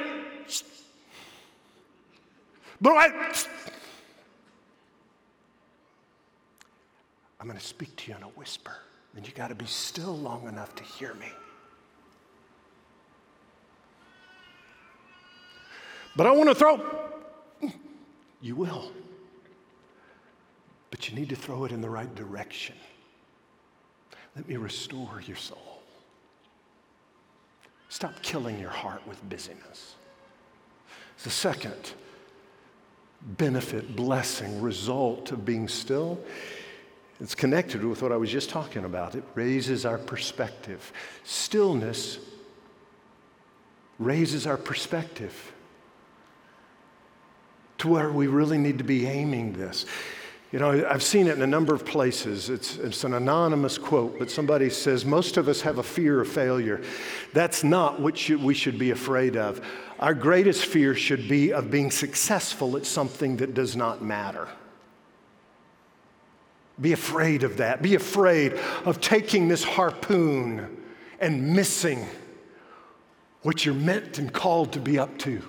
But 2.80 2.90
I. 2.90 3.34
I'm 7.40 7.46
going 7.46 7.58
to 7.58 7.64
speak 7.64 7.94
to 7.96 8.10
you 8.10 8.16
in 8.16 8.22
a 8.22 8.28
whisper, 8.28 8.76
and 9.16 9.26
you 9.26 9.32
got 9.32 9.48
to 9.48 9.54
be 9.54 9.66
still 9.66 10.16
long 10.16 10.48
enough 10.48 10.74
to 10.76 10.82
hear 10.82 11.14
me. 11.14 11.28
But 16.16 16.26
I 16.26 16.32
want 16.32 16.48
to 16.48 16.54
throw. 16.54 16.80
You 18.40 18.56
will. 18.56 18.90
But 20.90 21.08
you 21.08 21.14
need 21.14 21.28
to 21.28 21.36
throw 21.36 21.64
it 21.64 21.72
in 21.72 21.80
the 21.80 21.90
right 21.90 22.12
direction. 22.14 22.74
Let 24.34 24.48
me 24.48 24.56
restore 24.56 25.20
your 25.26 25.36
soul. 25.36 25.82
Stop 27.88 28.20
killing 28.22 28.58
your 28.58 28.70
heart 28.70 29.06
with 29.06 29.28
busyness. 29.28 29.94
The 31.24 31.30
second 31.30 31.92
benefit, 33.22 33.96
blessing, 33.96 34.60
result 34.60 35.32
of 35.32 35.44
being 35.44 35.66
still 35.68 36.20
it's 37.20 37.34
connected 37.34 37.84
with 37.84 38.00
what 38.02 38.12
I 38.12 38.16
was 38.16 38.30
just 38.30 38.48
talking 38.48 38.84
about. 38.84 39.14
It 39.14 39.24
raises 39.34 39.84
our 39.84 39.98
perspective. 39.98 40.92
Stillness 41.24 42.18
raises 43.98 44.46
our 44.46 44.56
perspective 44.56 45.52
to 47.78 47.88
where 47.88 48.10
we 48.10 48.26
really 48.26 48.58
need 48.58 48.78
to 48.78 48.84
be 48.84 49.06
aiming 49.06 49.52
this. 49.52 49.86
You 50.52 50.58
know, 50.58 50.86
I've 50.88 51.02
seen 51.02 51.26
it 51.26 51.36
in 51.36 51.42
a 51.42 51.46
number 51.46 51.74
of 51.74 51.84
places. 51.84 52.48
It's, 52.48 52.76
it's 52.76 53.04
an 53.04 53.12
anonymous 53.12 53.76
quote, 53.76 54.18
but 54.18 54.30
somebody 54.30 54.70
says, 54.70 55.04
Most 55.04 55.36
of 55.36 55.46
us 55.46 55.60
have 55.60 55.78
a 55.78 55.82
fear 55.82 56.20
of 56.20 56.28
failure. 56.28 56.80
That's 57.34 57.62
not 57.62 58.00
what 58.00 58.16
should, 58.16 58.42
we 58.42 58.54
should 58.54 58.78
be 58.78 58.90
afraid 58.90 59.36
of. 59.36 59.60
Our 59.98 60.14
greatest 60.14 60.64
fear 60.64 60.94
should 60.94 61.28
be 61.28 61.52
of 61.52 61.70
being 61.70 61.90
successful 61.90 62.76
at 62.76 62.86
something 62.86 63.36
that 63.38 63.52
does 63.52 63.76
not 63.76 64.02
matter. 64.02 64.48
Be 66.80 66.92
afraid 66.92 67.42
of 67.42 67.56
that. 67.56 67.82
Be 67.82 67.94
afraid 67.94 68.54
of 68.84 69.00
taking 69.00 69.48
this 69.48 69.64
harpoon 69.64 70.76
and 71.20 71.54
missing 71.54 72.06
what 73.42 73.64
you're 73.64 73.74
meant 73.74 74.18
and 74.18 74.32
called 74.32 74.72
to 74.72 74.80
be 74.80 74.98
up 74.98 75.18
to. 75.18 75.42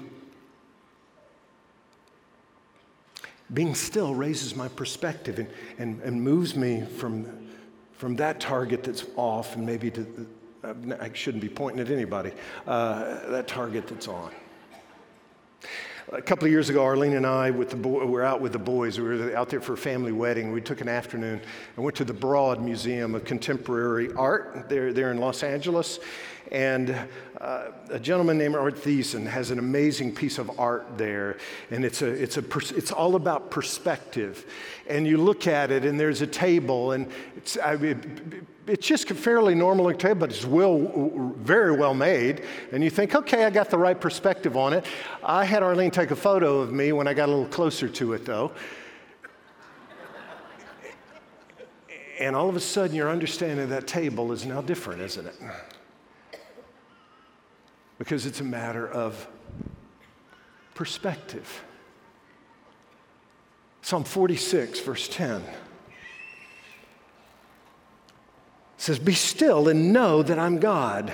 Being 3.54 3.74
still 3.74 4.14
raises 4.14 4.56
my 4.56 4.68
perspective 4.68 5.40
and, 5.40 5.50
and, 5.80 6.02
and 6.02 6.22
moves 6.22 6.56
me 6.56 6.84
from, 6.98 7.50
from 7.94 8.16
that 8.18 8.40
target 8.40 8.84
that's 8.84 9.06
off 9.16 9.56
and 9.56 9.66
maybe 9.66 9.90
to, 9.92 10.28
I 11.00 11.12
shouldn't 11.14 11.42
be 11.42 11.50
pointing 11.50 11.80
at 11.80 11.90
anybody, 11.90 12.32
uh, 12.68 13.30
that 13.30 13.48
target 13.48 13.88
that's 13.88 14.08
on. 14.08 14.32
A 16.12 16.24
couple 16.24 16.46
of 16.46 16.52
years 16.52 16.72
ago, 16.72 16.84
Arlene 16.84 17.14
and 17.14 17.26
I, 17.26 17.52
with 17.52 17.70
the 17.70 17.78
we 17.78 18.04
were 18.04 18.24
out 18.24 18.42
with 18.42 18.52
the 18.52 18.58
boys. 18.58 19.00
We 19.00 19.06
were 19.06 19.38
out 19.38 19.50
there 19.50 19.62
for 19.62 19.74
a 19.74 19.78
family 19.78 20.12
wedding. 20.12 20.52
We 20.52 20.60
took 20.60 20.82
an 20.82 20.90
afternoon 20.90 21.40
and 21.76 21.86
went 21.86 21.96
to 21.98 22.04
the 22.04 22.16
Broad 22.16 22.60
Museum 22.64 23.14
of 23.14 23.26
Contemporary 23.26 24.12
Art 24.14 24.70
there, 24.70 24.92
there 24.92 25.12
in 25.12 25.20
Los 25.20 25.44
Angeles. 25.44 26.00
And 26.52 26.98
uh, 27.40 27.68
a 27.92 28.00
gentleman 28.00 28.40
named 28.40 28.56
Art 28.56 28.74
Thiessen 28.76 29.28
has 29.28 29.52
an 29.52 29.60
amazing 29.60 30.16
piece 30.16 30.40
of 30.40 30.60
art 30.60 30.98
there. 30.98 31.38
And 31.70 31.86
it's, 31.86 32.02
a, 32.02 32.08
it's, 32.08 32.38
a, 32.38 32.44
it's 32.76 32.92
all 32.92 33.16
about 33.16 33.52
perspective. 33.52 34.48
And 34.90 35.06
you 35.06 35.18
look 35.18 35.48
at 35.48 35.72
it, 35.72 35.86
and 35.86 36.00
there's 36.00 36.22
a 36.22 36.28
table, 36.28 36.94
and 36.94 37.08
it's, 37.38 37.58
I 37.64 37.76
mean, 37.76 38.46
it's 38.66 38.86
just 38.88 39.12
a 39.12 39.16
fairly 39.16 39.56
normal 39.56 39.94
table, 39.94 40.22
but 40.22 40.32
it's 40.32 40.46
well, 40.46 41.32
very 41.38 41.76
well 41.76 41.94
made. 41.94 42.44
And 42.72 42.84
you 42.84 42.90
think, 42.90 43.16
okay, 43.16 43.46
I 43.46 43.50
got 43.50 43.70
the 43.70 43.78
right 43.78 44.00
perspective 44.00 44.58
on 44.58 44.74
it. 44.74 44.86
I 45.24 45.46
had 45.46 45.64
Arlene 45.64 45.92
take 45.92 46.12
a 46.12 46.16
photo 46.16 46.60
of 46.60 46.74
me 46.74 46.92
when 46.92 47.08
I 47.08 47.14
got 47.14 47.30
a 47.30 47.32
little 47.32 47.48
closer 47.48 47.88
to 47.88 48.14
it, 48.14 48.26
though. 48.26 48.52
And 52.20 52.36
all 52.36 52.50
of 52.50 52.56
a 52.56 52.60
sudden, 52.60 52.96
your 52.96 53.10
understanding 53.10 53.60
of 53.60 53.70
that 53.70 53.88
table 53.88 54.32
is 54.32 54.46
now 54.46 54.62
different, 54.62 55.02
isn't 55.02 55.26
it? 55.26 55.36
because 58.00 58.26
it's 58.26 58.40
a 58.40 58.44
matter 58.44 58.88
of 58.88 59.28
perspective. 60.74 61.64
Psalm 63.90 64.04
46, 64.04 64.82
verse 64.82 65.08
10 65.08 65.44
says, 68.78 69.00
Be 69.00 69.16
still 69.16 69.68
and 69.68 69.92
know 69.92 70.22
that 70.22 70.38
I'm 70.38 70.60
God. 70.60 71.12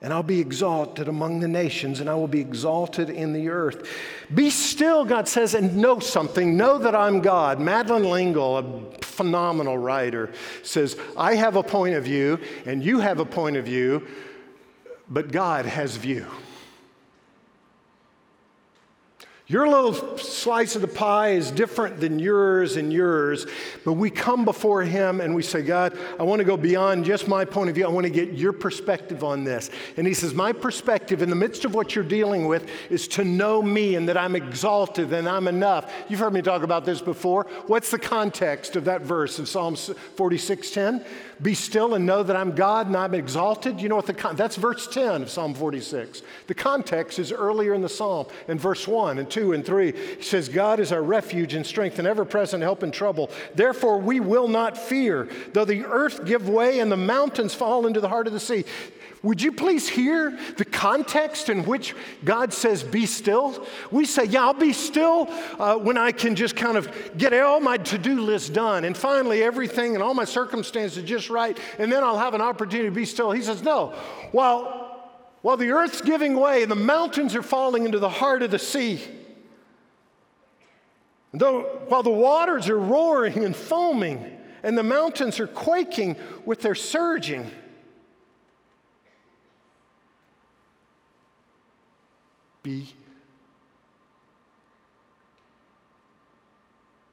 and 0.00 0.10
I'll 0.10 0.22
be 0.22 0.40
exalted 0.40 1.06
among 1.06 1.40
the 1.40 1.48
nations, 1.48 2.00
and 2.00 2.08
I 2.08 2.14
will 2.14 2.28
be 2.28 2.40
exalted 2.40 3.10
in 3.10 3.34
the 3.34 3.50
earth. 3.50 3.86
Be 4.34 4.48
still, 4.48 5.04
God 5.04 5.28
says, 5.28 5.54
and 5.54 5.76
know 5.76 5.98
something. 5.98 6.56
Know 6.56 6.78
that 6.78 6.94
I'm 6.94 7.20
God. 7.20 7.60
Madeleine 7.60 8.08
L'Engle, 8.08 8.56
a 8.56 9.04
phenomenal 9.04 9.76
writer, 9.76 10.32
says, 10.62 10.96
I 11.14 11.34
have 11.34 11.56
a 11.56 11.62
point 11.62 11.94
of 11.94 12.04
view, 12.04 12.38
and 12.64 12.82
you 12.82 13.00
have 13.00 13.20
a 13.20 13.26
point 13.26 13.58
of 13.58 13.66
view, 13.66 14.08
but 15.10 15.30
God 15.30 15.66
has 15.66 15.96
view. 15.96 16.26
Your 19.50 19.66
little 19.66 20.16
slice 20.16 20.76
of 20.76 20.80
the 20.80 20.86
pie 20.86 21.30
is 21.30 21.50
different 21.50 21.98
than 21.98 22.20
yours 22.20 22.76
and 22.76 22.92
yours, 22.92 23.48
but 23.84 23.94
we 23.94 24.08
come 24.08 24.44
before 24.44 24.84
Him 24.84 25.20
and 25.20 25.34
we 25.34 25.42
say, 25.42 25.60
God, 25.60 25.98
I 26.20 26.22
want 26.22 26.38
to 26.38 26.44
go 26.44 26.56
beyond 26.56 27.04
just 27.04 27.26
my 27.26 27.44
point 27.44 27.68
of 27.68 27.74
view. 27.74 27.84
I 27.84 27.88
want 27.88 28.04
to 28.04 28.12
get 28.12 28.34
your 28.34 28.52
perspective 28.52 29.24
on 29.24 29.42
this. 29.42 29.68
And 29.96 30.06
He 30.06 30.14
says, 30.14 30.34
My 30.34 30.52
perspective 30.52 31.20
in 31.20 31.30
the 31.30 31.34
midst 31.34 31.64
of 31.64 31.74
what 31.74 31.96
you're 31.96 32.04
dealing 32.04 32.46
with 32.46 32.70
is 32.90 33.08
to 33.08 33.24
know 33.24 33.60
me 33.60 33.96
and 33.96 34.08
that 34.08 34.16
I'm 34.16 34.36
exalted 34.36 35.12
and 35.12 35.28
I'm 35.28 35.48
enough. 35.48 35.92
You've 36.08 36.20
heard 36.20 36.32
me 36.32 36.42
talk 36.42 36.62
about 36.62 36.84
this 36.84 37.00
before. 37.00 37.48
What's 37.66 37.90
the 37.90 37.98
context 37.98 38.76
of 38.76 38.84
that 38.84 39.02
verse 39.02 39.40
in 39.40 39.46
Psalm 39.46 39.74
46:10? 39.74 41.04
Be 41.42 41.54
still 41.54 41.94
and 41.94 42.04
know 42.04 42.22
that 42.22 42.36
I'm 42.36 42.54
God 42.54 42.86
and 42.86 42.96
I'm 42.96 43.14
exalted. 43.14 43.80
You 43.80 43.88
know 43.88 43.96
what 43.96 44.06
the 44.06 44.14
con- 44.14 44.36
that's 44.36 44.56
verse 44.56 44.86
10 44.86 45.22
of 45.22 45.30
Psalm 45.30 45.54
46. 45.54 46.22
The 46.46 46.54
context 46.54 47.18
is 47.18 47.32
earlier 47.32 47.72
in 47.72 47.80
the 47.80 47.88
psalm 47.88 48.26
in 48.48 48.58
verse 48.58 48.86
1 48.86 49.18
and 49.18 49.30
2 49.30 49.54
and 49.54 49.64
3. 49.64 49.92
He 50.16 50.22
says, 50.22 50.48
God 50.48 50.80
is 50.80 50.92
our 50.92 51.02
refuge 51.02 51.54
and 51.54 51.64
strength 51.64 51.98
and 51.98 52.06
ever 52.06 52.24
present 52.26 52.62
help 52.62 52.82
in 52.82 52.90
trouble. 52.90 53.30
Therefore, 53.54 53.98
we 53.98 54.20
will 54.20 54.48
not 54.48 54.76
fear, 54.76 55.28
though 55.52 55.64
the 55.64 55.86
earth 55.86 56.26
give 56.26 56.48
way 56.48 56.80
and 56.80 56.92
the 56.92 56.96
mountains 56.96 57.54
fall 57.54 57.86
into 57.86 58.00
the 58.00 58.08
heart 58.08 58.26
of 58.26 58.32
the 58.34 58.40
sea. 58.40 58.64
Would 59.22 59.42
you 59.42 59.52
please 59.52 59.86
hear 59.86 60.38
the 60.56 60.64
context 60.64 61.50
in 61.50 61.64
which 61.64 61.94
God 62.24 62.54
says, 62.54 62.82
Be 62.82 63.04
still? 63.04 63.66
We 63.90 64.06
say, 64.06 64.24
Yeah, 64.24 64.44
I'll 64.44 64.54
be 64.54 64.72
still 64.72 65.28
uh, 65.58 65.76
when 65.76 65.98
I 65.98 66.12
can 66.12 66.34
just 66.34 66.56
kind 66.56 66.78
of 66.78 66.90
get 67.18 67.34
all 67.34 67.60
my 67.60 67.76
to 67.76 67.98
do 67.98 68.22
list 68.22 68.54
done 68.54 68.84
and 68.84 68.96
finally 68.96 69.42
everything 69.42 69.94
and 69.94 70.02
all 70.02 70.14
my 70.14 70.24
circumstances 70.24 71.04
just 71.04 71.28
right, 71.28 71.58
and 71.78 71.92
then 71.92 72.02
I'll 72.02 72.18
have 72.18 72.32
an 72.32 72.40
opportunity 72.40 72.88
to 72.88 72.94
be 72.94 73.04
still. 73.04 73.30
He 73.30 73.42
says, 73.42 73.62
No. 73.62 73.88
While, 74.32 75.10
while 75.42 75.58
the 75.58 75.70
earth's 75.70 76.00
giving 76.00 76.38
way 76.40 76.62
and 76.62 76.70
the 76.70 76.76
mountains 76.76 77.34
are 77.34 77.42
falling 77.42 77.84
into 77.84 77.98
the 77.98 78.08
heart 78.08 78.42
of 78.42 78.50
the 78.50 78.58
sea, 78.58 79.00
Though, 81.32 81.62
while 81.88 82.02
the 82.02 82.10
waters 82.10 82.68
are 82.68 82.78
roaring 82.78 83.44
and 83.44 83.54
foaming 83.54 84.38
and 84.62 84.76
the 84.76 84.82
mountains 84.82 85.38
are 85.38 85.46
quaking 85.46 86.16
with 86.44 86.60
their 86.60 86.74
surging, 86.74 87.50
be 92.70 92.86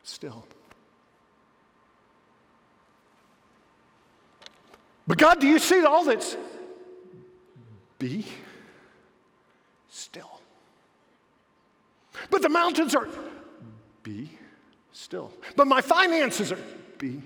still. 0.03 0.45
But 5.07 5.17
God, 5.17 5.39
do 5.39 5.47
you 5.47 5.57
see 5.57 5.83
all 5.83 6.03
that's? 6.03 6.37
Be 7.97 8.25
still. 9.89 10.39
But 12.29 12.43
the 12.43 12.49
mountains 12.49 12.93
are 12.93 13.07
be 14.03 14.29
still. 14.91 15.31
But 15.55 15.65
my 15.65 15.81
finances 15.81 16.51
are, 16.51 16.59
be 16.99 17.19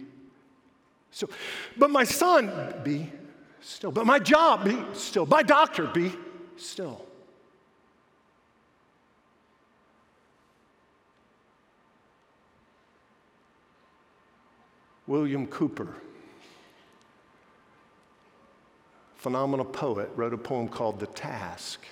still. 1.11 1.29
But 1.77 1.89
my 1.89 2.05
son, 2.05 2.75
be 2.83 3.11
still. 3.59 3.91
But 3.91 4.05
my 4.05 4.19
job, 4.19 4.63
be 4.63 4.77
still. 4.93 5.25
My 5.25 5.43
doctor, 5.43 5.87
be 5.87 6.13
still. 6.55 7.05
William 15.11 15.45
Cowper, 15.45 15.95
phenomenal 19.17 19.65
poet, 19.65 20.09
wrote 20.15 20.33
a 20.33 20.37
poem 20.37 20.69
called 20.69 21.01
The 21.01 21.07
Task. 21.07 21.85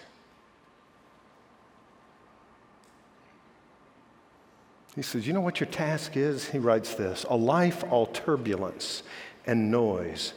He 4.96 5.02
says, 5.02 5.28
You 5.28 5.34
know 5.34 5.42
what 5.42 5.60
your 5.60 5.68
task 5.68 6.16
is? 6.16 6.48
He 6.48 6.60
writes 6.60 6.96
this 6.96 7.26
A 7.30 7.36
life 7.36 7.84
all 7.90 8.06
turbulence 8.06 9.04
and 9.46 9.70
noise 9.70 10.32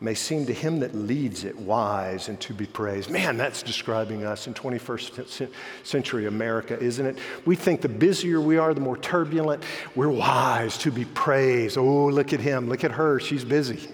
may 0.00 0.14
seem 0.14 0.44
to 0.46 0.52
him 0.52 0.80
that 0.80 0.94
leads 0.94 1.44
it 1.44 1.56
wise 1.56 2.28
and 2.28 2.38
to 2.40 2.52
be 2.52 2.66
praised. 2.66 3.08
Man, 3.10 3.36
that's 3.36 3.62
describing 3.62 4.24
us 4.24 4.46
in 4.46 4.54
21st 4.54 5.48
century 5.82 6.26
America, 6.26 6.78
isn't 6.78 7.06
it? 7.06 7.18
We 7.46 7.56
think 7.56 7.80
the 7.80 7.88
busier 7.88 8.40
we 8.40 8.58
are, 8.58 8.74
the 8.74 8.80
more 8.80 8.96
turbulent, 8.98 9.62
we're 9.94 10.10
wise 10.10 10.76
to 10.78 10.90
be 10.90 11.04
praised. 11.04 11.78
Oh, 11.78 12.06
look 12.06 12.32
at 12.32 12.40
him, 12.40 12.68
look 12.68 12.84
at 12.84 12.92
her, 12.92 13.20
she's 13.20 13.44
busy. 13.44 13.88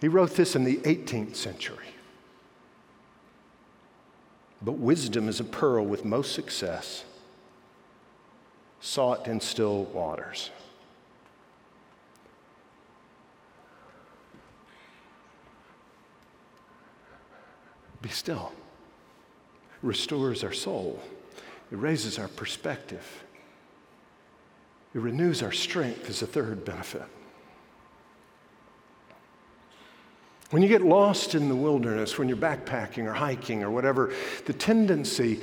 He 0.00 0.08
wrote 0.08 0.36
this 0.36 0.54
in 0.54 0.64
the 0.64 0.76
18th 0.76 1.34
century. 1.34 1.76
But 4.60 4.72
wisdom 4.72 5.28
is 5.28 5.40
a 5.40 5.44
pearl 5.44 5.84
with 5.84 6.04
most 6.04 6.32
success 6.32 7.04
sought 8.80 9.26
in 9.26 9.40
still 9.40 9.84
waters. 9.84 10.50
Be 18.08 18.14
still. 18.14 18.52
Restores 19.82 20.42
our 20.42 20.52
soul. 20.52 20.98
It 21.70 21.76
raises 21.76 22.18
our 22.18 22.28
perspective. 22.28 23.06
It 24.94 25.00
renews 25.00 25.42
our 25.42 25.52
strength 25.52 26.08
as 26.08 26.22
a 26.22 26.26
third 26.26 26.64
benefit. 26.64 27.02
When 30.48 30.62
you 30.62 30.68
get 30.68 30.80
lost 30.80 31.34
in 31.34 31.50
the 31.50 31.54
wilderness, 31.54 32.16
when 32.16 32.28
you're 32.28 32.38
backpacking 32.38 33.04
or 33.04 33.12
hiking 33.12 33.62
or 33.62 33.70
whatever, 33.70 34.14
the 34.46 34.54
tendency 34.54 35.40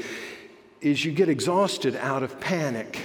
is 0.82 1.06
you 1.06 1.12
get 1.12 1.30
exhausted 1.30 1.96
out 1.96 2.24
of 2.24 2.40
panic 2.40 3.00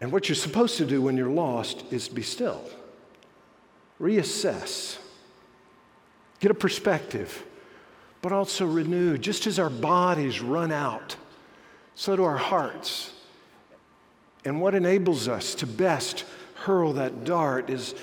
and 0.00 0.10
what 0.10 0.30
you're 0.30 0.36
supposed 0.36 0.78
to 0.78 0.86
do 0.86 1.02
when 1.02 1.18
you're 1.18 1.28
lost 1.28 1.84
is 1.90 2.08
be 2.08 2.22
still, 2.22 2.62
reassess, 4.00 4.96
get 6.40 6.50
a 6.50 6.54
perspective, 6.54 7.44
but 8.22 8.32
also 8.32 8.66
renew. 8.66 9.18
Just 9.18 9.46
as 9.46 9.58
our 9.58 9.70
bodies 9.70 10.40
run 10.40 10.72
out, 10.72 11.16
so 11.94 12.16
do 12.16 12.24
our 12.24 12.36
hearts. 12.36 13.12
And 14.44 14.60
what 14.60 14.74
enables 14.74 15.28
us 15.28 15.54
to 15.56 15.66
best 15.66 16.24
hurl 16.54 16.94
that 16.94 17.24
dart 17.24 17.70
is 17.70 17.94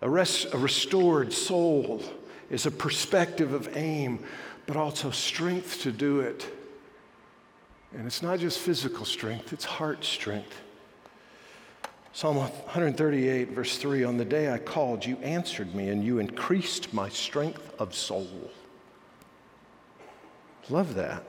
a, 0.00 0.08
res- 0.08 0.46
a 0.52 0.58
restored 0.58 1.32
soul, 1.32 2.02
is 2.50 2.66
a 2.66 2.70
perspective 2.70 3.52
of 3.52 3.76
aim, 3.76 4.24
but 4.66 4.76
also 4.76 5.10
strength 5.10 5.82
to 5.82 5.92
do 5.92 6.20
it. 6.20 6.46
And 7.94 8.06
it's 8.06 8.22
not 8.22 8.38
just 8.38 8.58
physical 8.58 9.04
strength, 9.04 9.52
it's 9.52 9.64
heart 9.64 10.04
strength. 10.04 10.60
Psalm 12.14 12.36
138, 12.36 13.50
verse 13.50 13.78
3 13.78 14.04
On 14.04 14.18
the 14.18 14.24
day 14.24 14.52
I 14.52 14.58
called, 14.58 15.04
you 15.04 15.16
answered 15.18 15.74
me, 15.74 15.88
and 15.88 16.04
you 16.04 16.18
increased 16.18 16.92
my 16.92 17.08
strength 17.08 17.72
of 17.78 17.94
soul. 17.94 18.50
Love 20.68 20.94
that. 20.94 21.24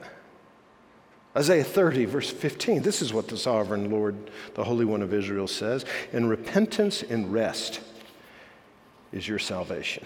Isaiah 1.36 1.64
30, 1.64 2.04
verse 2.04 2.30
15. 2.30 2.82
This 2.82 3.02
is 3.02 3.12
what 3.12 3.28
the 3.28 3.36
sovereign 3.36 3.90
Lord, 3.90 4.30
the 4.54 4.62
Holy 4.62 4.84
One 4.84 5.02
of 5.02 5.12
Israel, 5.12 5.48
says 5.48 5.84
In 6.12 6.28
repentance 6.28 7.02
and 7.02 7.32
rest 7.32 7.80
is 9.10 9.26
your 9.26 9.38
salvation. 9.38 10.04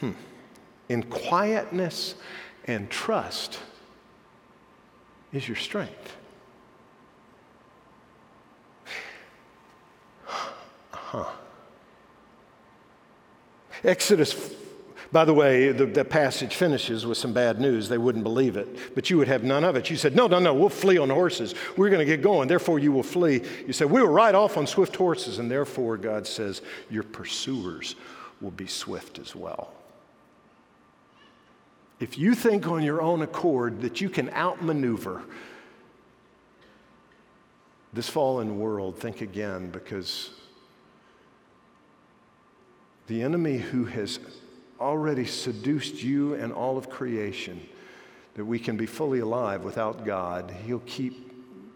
Hmm. 0.00 0.12
In 0.88 1.04
quietness 1.04 2.16
and 2.66 2.90
trust 2.90 3.58
is 5.32 5.46
your 5.46 5.56
strength. 5.56 6.16
Huh. 11.14 11.30
Exodus, 13.84 14.52
by 15.12 15.24
the 15.24 15.32
way, 15.32 15.70
the, 15.70 15.86
the, 15.86 16.04
passage 16.04 16.56
finishes 16.56 17.06
with 17.06 17.18
some 17.18 17.32
bad 17.32 17.60
news. 17.60 17.88
They 17.88 17.98
wouldn't 17.98 18.24
believe 18.24 18.56
it, 18.56 18.96
but 18.96 19.10
you 19.10 19.18
would 19.18 19.28
have 19.28 19.44
none 19.44 19.62
of 19.62 19.76
it. 19.76 19.90
You 19.90 19.96
said, 19.96 20.16
No, 20.16 20.26
no, 20.26 20.40
no, 20.40 20.52
we'll 20.52 20.68
flee 20.68 20.98
on 20.98 21.10
horses. 21.10 21.54
We're 21.76 21.88
going 21.90 22.00
to 22.00 22.04
get 22.04 22.20
going, 22.20 22.48
therefore 22.48 22.80
you 22.80 22.90
will 22.90 23.04
flee. 23.04 23.42
You 23.64 23.72
said, 23.72 23.90
We 23.90 24.02
will 24.02 24.08
ride 24.08 24.34
off 24.34 24.56
on 24.56 24.66
swift 24.66 24.96
horses, 24.96 25.38
and 25.38 25.48
therefore 25.48 25.96
God 25.98 26.26
says, 26.26 26.62
Your 26.90 27.04
pursuers 27.04 27.94
will 28.40 28.50
be 28.50 28.66
swift 28.66 29.20
as 29.20 29.36
well. 29.36 29.72
If 32.00 32.18
you 32.18 32.34
think 32.34 32.66
on 32.66 32.82
your 32.82 33.00
own 33.00 33.22
accord 33.22 33.82
that 33.82 34.00
you 34.00 34.10
can 34.10 34.30
outmaneuver 34.30 35.22
this 37.92 38.08
fallen 38.08 38.58
world, 38.58 38.98
think 38.98 39.20
again 39.20 39.70
because 39.70 40.30
the 43.06 43.22
enemy 43.22 43.58
who 43.58 43.84
has 43.84 44.18
already 44.80 45.24
seduced 45.24 46.02
you 46.02 46.34
and 46.34 46.52
all 46.52 46.76
of 46.76 46.90
creation, 46.90 47.60
that 48.34 48.44
we 48.44 48.58
can 48.58 48.76
be 48.76 48.86
fully 48.86 49.20
alive 49.20 49.62
without 49.62 50.04
God, 50.04 50.54
he'll 50.66 50.80
keep, 50.80 51.32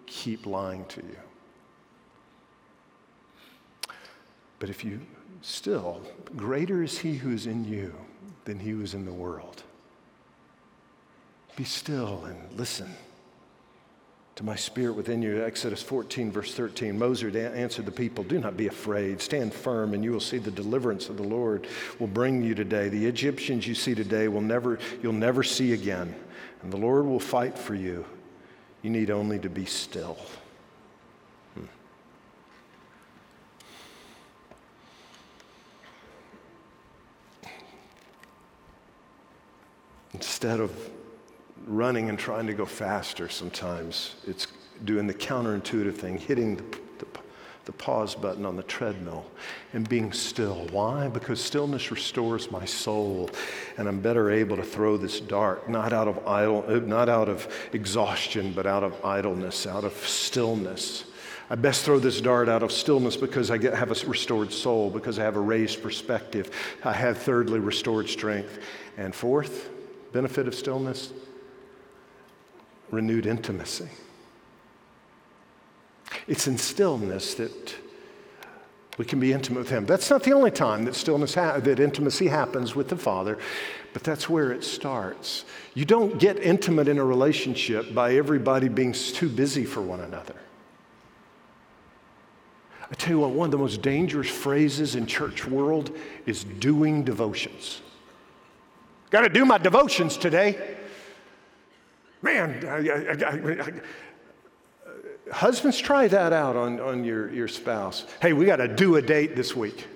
keep 0.06 0.46
lying 0.46 0.84
to 0.86 1.00
you. 1.00 1.16
But 4.58 4.70
if 4.70 4.84
you 4.84 5.00
still, 5.42 6.02
greater 6.36 6.82
is 6.82 6.98
he 6.98 7.14
who 7.14 7.30
is 7.30 7.46
in 7.46 7.64
you 7.64 7.94
than 8.44 8.58
he 8.58 8.70
who 8.70 8.82
is 8.82 8.94
in 8.94 9.04
the 9.04 9.12
world. 9.12 9.62
Be 11.56 11.64
still 11.64 12.24
and 12.24 12.58
listen 12.58 12.94
to 14.38 14.44
my 14.44 14.54
spirit 14.54 14.92
within 14.92 15.20
you. 15.20 15.44
Exodus 15.44 15.82
14, 15.82 16.30
verse 16.30 16.54
13. 16.54 16.96
Moses 16.96 17.34
answered 17.34 17.84
the 17.84 17.90
people, 17.90 18.22
Do 18.22 18.38
not 18.38 18.56
be 18.56 18.68
afraid. 18.68 19.20
Stand 19.20 19.52
firm, 19.52 19.94
and 19.94 20.04
you 20.04 20.12
will 20.12 20.20
see 20.20 20.38
the 20.38 20.48
deliverance 20.48 21.08
of 21.08 21.16
the 21.16 21.24
Lord 21.24 21.66
will 21.98 22.06
bring 22.06 22.44
you 22.44 22.54
today. 22.54 22.88
The 22.88 23.04
Egyptians 23.04 23.66
you 23.66 23.74
see 23.74 23.96
today 23.96 24.28
will 24.28 24.40
never, 24.40 24.78
you'll 25.02 25.12
never 25.12 25.42
see 25.42 25.72
again. 25.72 26.14
And 26.62 26.72
the 26.72 26.76
Lord 26.76 27.04
will 27.06 27.18
fight 27.18 27.58
for 27.58 27.74
you. 27.74 28.06
You 28.82 28.90
need 28.90 29.10
only 29.10 29.40
to 29.40 29.48
be 29.48 29.64
still. 29.64 30.16
Hmm. 31.54 31.64
Instead 40.14 40.60
of 40.60 40.70
running 41.68 42.08
and 42.08 42.18
trying 42.18 42.46
to 42.46 42.54
go 42.54 42.64
faster 42.64 43.28
sometimes. 43.28 44.16
It's 44.26 44.46
doing 44.84 45.06
the 45.06 45.14
counterintuitive 45.14 45.94
thing, 45.94 46.18
hitting 46.18 46.56
the, 46.56 46.62
the, 46.98 47.06
the, 47.66 47.72
pause 47.72 48.14
button 48.14 48.46
on 48.46 48.56
the 48.56 48.62
treadmill 48.62 49.26
and 49.72 49.88
being 49.88 50.12
still. 50.12 50.66
Why? 50.70 51.08
Because 51.08 51.40
stillness 51.40 51.90
restores 51.90 52.50
my 52.50 52.64
soul, 52.64 53.30
and 53.76 53.86
I'm 53.86 54.00
better 54.00 54.30
able 54.30 54.56
to 54.56 54.62
throw 54.62 54.96
this 54.96 55.20
dart, 55.20 55.68
not 55.68 55.92
out 55.92 56.08
of 56.08 56.26
idle, 56.26 56.64
uh, 56.66 56.78
not 56.78 57.08
out 57.08 57.28
of 57.28 57.46
exhaustion, 57.72 58.52
but 58.52 58.66
out 58.66 58.82
of 58.82 59.04
idleness, 59.04 59.66
out 59.66 59.84
of 59.84 59.92
stillness. 60.06 61.04
I 61.50 61.54
best 61.54 61.84
throw 61.84 61.98
this 61.98 62.20
dart 62.20 62.48
out 62.48 62.62
of 62.62 62.70
stillness 62.72 63.16
because 63.16 63.50
I 63.50 63.56
get, 63.56 63.74
have 63.74 63.90
a 63.90 64.06
restored 64.06 64.52
soul, 64.52 64.90
because 64.90 65.18
I 65.18 65.22
have 65.22 65.36
a 65.36 65.40
raised 65.40 65.82
perspective. 65.82 66.50
I 66.84 66.92
have, 66.92 67.18
thirdly, 67.18 67.58
restored 67.58 68.08
strength. 68.08 68.58
And 68.98 69.14
fourth, 69.14 69.70
benefit 70.12 70.46
of 70.46 70.54
stillness, 70.54 71.12
renewed 72.90 73.26
intimacy. 73.26 73.88
It's 76.26 76.46
in 76.46 76.58
stillness 76.58 77.34
that 77.34 77.74
we 78.98 79.04
can 79.04 79.20
be 79.20 79.32
intimate 79.32 79.60
with 79.60 79.70
Him. 79.70 79.86
That's 79.86 80.10
not 80.10 80.24
the 80.24 80.32
only 80.32 80.50
time 80.50 80.84
that 80.84 80.94
stillness 80.94 81.34
ha- 81.34 81.58
that 81.60 81.80
intimacy 81.80 82.26
happens 82.26 82.74
with 82.74 82.88
the 82.88 82.96
Father, 82.96 83.38
but 83.92 84.02
that's 84.02 84.28
where 84.28 84.50
it 84.50 84.64
starts. 84.64 85.44
You 85.74 85.84
don't 85.84 86.18
get 86.18 86.38
intimate 86.38 86.88
in 86.88 86.98
a 86.98 87.04
relationship 87.04 87.94
by 87.94 88.14
everybody 88.14 88.68
being 88.68 88.92
too 88.92 89.28
busy 89.28 89.64
for 89.64 89.80
one 89.80 90.00
another. 90.00 90.34
I 92.90 92.94
tell 92.94 93.10
you 93.10 93.20
what, 93.20 93.30
one 93.30 93.46
of 93.46 93.50
the 93.52 93.58
most 93.58 93.82
dangerous 93.82 94.30
phrases 94.30 94.94
in 94.94 95.06
church 95.06 95.46
world 95.46 95.94
is 96.26 96.42
doing 96.44 97.04
devotions. 97.04 97.82
Got 99.10 99.22
to 99.22 99.28
do 99.28 99.44
my 99.44 99.58
devotions 99.58 100.16
today. 100.16 100.77
Man, 102.22 102.66
I, 102.66 102.88
I, 102.88 103.62
I, 103.62 103.72
husbands, 105.32 105.78
try 105.78 106.08
that 106.08 106.32
out 106.32 106.56
on, 106.56 106.80
on 106.80 107.04
your, 107.04 107.32
your 107.32 107.48
spouse. 107.48 108.06
Hey, 108.20 108.32
we 108.32 108.46
got 108.46 108.56
to 108.56 108.68
do 108.68 108.96
a 108.96 109.02
date 109.02 109.36
this 109.36 109.54
week. 109.54 109.86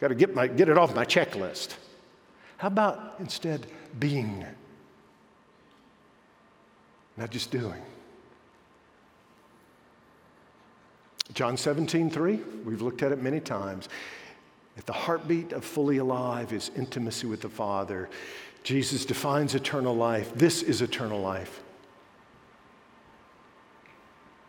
Got 0.00 0.08
to 0.08 0.14
get, 0.14 0.34
my, 0.34 0.46
get 0.46 0.68
it 0.68 0.76
off 0.76 0.94
my 0.94 1.04
checklist. 1.04 1.76
How 2.58 2.68
about 2.68 3.14
instead 3.18 3.66
being, 3.98 4.44
not 7.16 7.30
just 7.30 7.50
doing? 7.50 7.80
John 11.34 11.56
17, 11.56 12.10
3, 12.10 12.40
we've 12.64 12.82
looked 12.82 13.02
at 13.02 13.10
it 13.10 13.22
many 13.22 13.40
times. 13.40 13.88
At 14.76 14.86
the 14.86 14.92
heartbeat 14.92 15.52
of 15.52 15.64
fully 15.64 15.98
alive 15.98 16.52
is 16.52 16.70
intimacy 16.76 17.26
with 17.26 17.40
the 17.40 17.48
Father. 17.48 18.10
Jesus 18.62 19.04
defines 19.04 19.54
eternal 19.54 19.94
life. 19.94 20.32
This 20.34 20.62
is 20.62 20.82
eternal 20.82 21.20
life. 21.20 21.62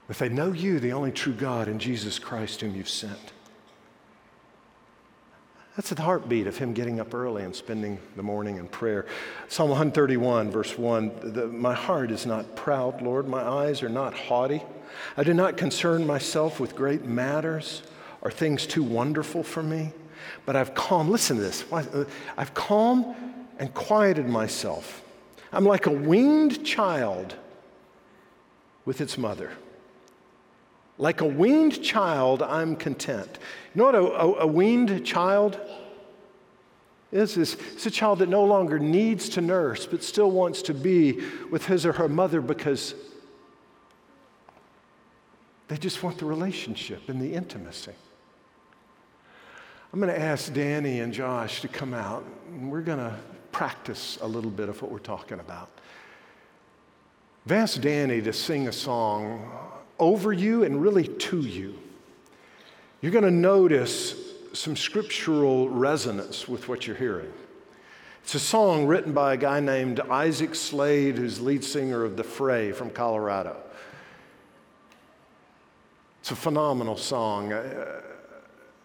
If 0.10 0.20
they 0.20 0.30
know 0.30 0.52
you, 0.52 0.80
the 0.80 0.94
only 0.94 1.12
true 1.12 1.34
God, 1.34 1.68
and 1.68 1.80
Jesus 1.80 2.20
Christ, 2.20 2.62
whom 2.62 2.76
you've 2.76 2.90
sent. 2.90 3.34
That's 5.76 5.90
the 5.90 6.02
heartbeat 6.04 6.46
of 6.46 6.58
him 6.58 6.74
getting 6.74 7.00
up 7.00 7.16
early 7.16 7.44
and 7.44 7.56
spending 7.56 7.98
the 8.16 8.22
morning 8.22 8.58
in 8.58 8.68
prayer. 8.68 9.08
Psalm 9.48 9.70
131, 9.70 10.52
verse 10.52 10.78
1 10.78 11.34
the, 11.34 11.48
My 11.48 11.74
heart 11.74 12.12
is 12.12 12.28
not 12.28 12.56
proud, 12.56 13.02
Lord. 13.02 13.28
My 13.28 13.42
eyes 13.42 13.82
are 13.82 13.90
not 13.90 14.14
haughty. 14.14 14.62
I 15.18 15.24
do 15.24 15.34
not 15.34 15.58
concern 15.58 16.06
myself 16.06 16.60
with 16.60 16.76
great 16.76 17.06
matters 17.06 17.82
or 18.22 18.30
things 18.30 18.68
too 18.68 18.84
wonderful 18.84 19.42
for 19.42 19.64
me. 19.64 19.94
But 20.46 20.56
I've 20.56 20.76
calmed, 20.76 21.10
listen 21.10 21.38
to 21.38 21.42
this. 21.42 21.66
Uh, 21.72 22.06
I've 22.38 22.54
calmed 22.54 23.16
and 23.60 23.74
quieted 23.74 24.28
myself. 24.28 25.04
I'm 25.52 25.66
like 25.66 25.86
a 25.86 25.92
weaned 25.92 26.66
child 26.66 27.36
with 28.86 29.02
its 29.02 29.18
mother. 29.18 29.52
Like 30.98 31.22
a 31.22 31.26
weaned 31.26 31.84
child, 31.84 32.42
I'm 32.42 32.76
content. 32.76 33.40
You 33.74 33.80
know 33.80 33.86
what 33.86 33.96
a, 33.96 34.00
a, 34.00 34.40
a 34.42 34.48
weaned 34.48 35.06
child 35.06 35.60
is? 37.12 37.38
It's, 37.38 37.54
it's 37.54 37.86
a 37.86 37.92
child 37.92 38.20
that 38.20 38.30
no 38.30 38.44
longer 38.44 38.80
needs 38.80 39.30
to 39.30 39.42
nurse, 39.42 39.86
but 39.86 40.04
still 40.04 40.32
wants 40.32 40.62
to 40.64 40.74
be 40.74 41.22
with 41.50 41.66
his 41.66 41.86
or 41.86 41.94
her 41.94 42.10
mother 42.10 42.42
because 42.42 42.96
they 45.68 45.78
just 45.78 46.04
want 46.04 46.18
the 46.18 46.26
relationship 46.26 47.10
and 47.10 47.22
the 47.22 47.34
intimacy. 47.34 47.94
I'm 49.92 50.00
going 50.00 50.14
to 50.14 50.20
ask 50.20 50.52
Danny 50.54 51.00
and 51.00 51.14
Josh 51.14 51.62
to 51.62 51.68
come 51.68 51.94
out, 51.94 52.26
and 52.48 52.72
we're 52.72 52.82
going 52.82 52.98
to 52.98 53.16
practice 53.54 54.18
a 54.22 54.28
little 54.28 54.52
bit 54.52 54.68
of 54.68 54.82
what 54.82 54.92
we're 54.92 55.00
talking 55.00 55.40
about. 55.40 55.70
I've 57.46 57.54
asked 57.54 57.82
Danny 57.82 58.22
to 58.22 58.34
sing 58.34 58.68
a 58.68 58.74
song 58.74 59.50
over 60.00 60.34
you 60.34 60.64
and 60.64 60.82
really 60.82 61.08
to 61.08 61.40
you. 61.40 61.80
You're 63.02 63.12
going 63.12 63.24
to 63.24 63.32
notice 63.32 64.16
some 64.54 64.76
scriptural 64.76 65.70
resonance 65.70 66.48
with 66.48 66.68
what 66.68 66.88
you're 66.88 66.96
hearing. 66.96 67.32
It's 68.24 68.36
a 68.36 68.40
song 68.40 68.86
written 68.86 69.14
by 69.14 69.34
a 69.34 69.38
guy 69.38 69.60
named 69.60 70.00
Isaac 70.00 70.56
Slade, 70.56 71.18
who's 71.18 71.42
lead 71.42 71.64
singer 71.64 72.04
of 72.04 72.16
The 72.16 72.24
Fray 72.24 72.72
from 72.72 72.90
Colorado. 72.90 73.58
It's 76.22 76.32
a 76.32 76.36
phenomenal 76.36 76.96
song. 76.96 77.52
Uh, 77.52 78.02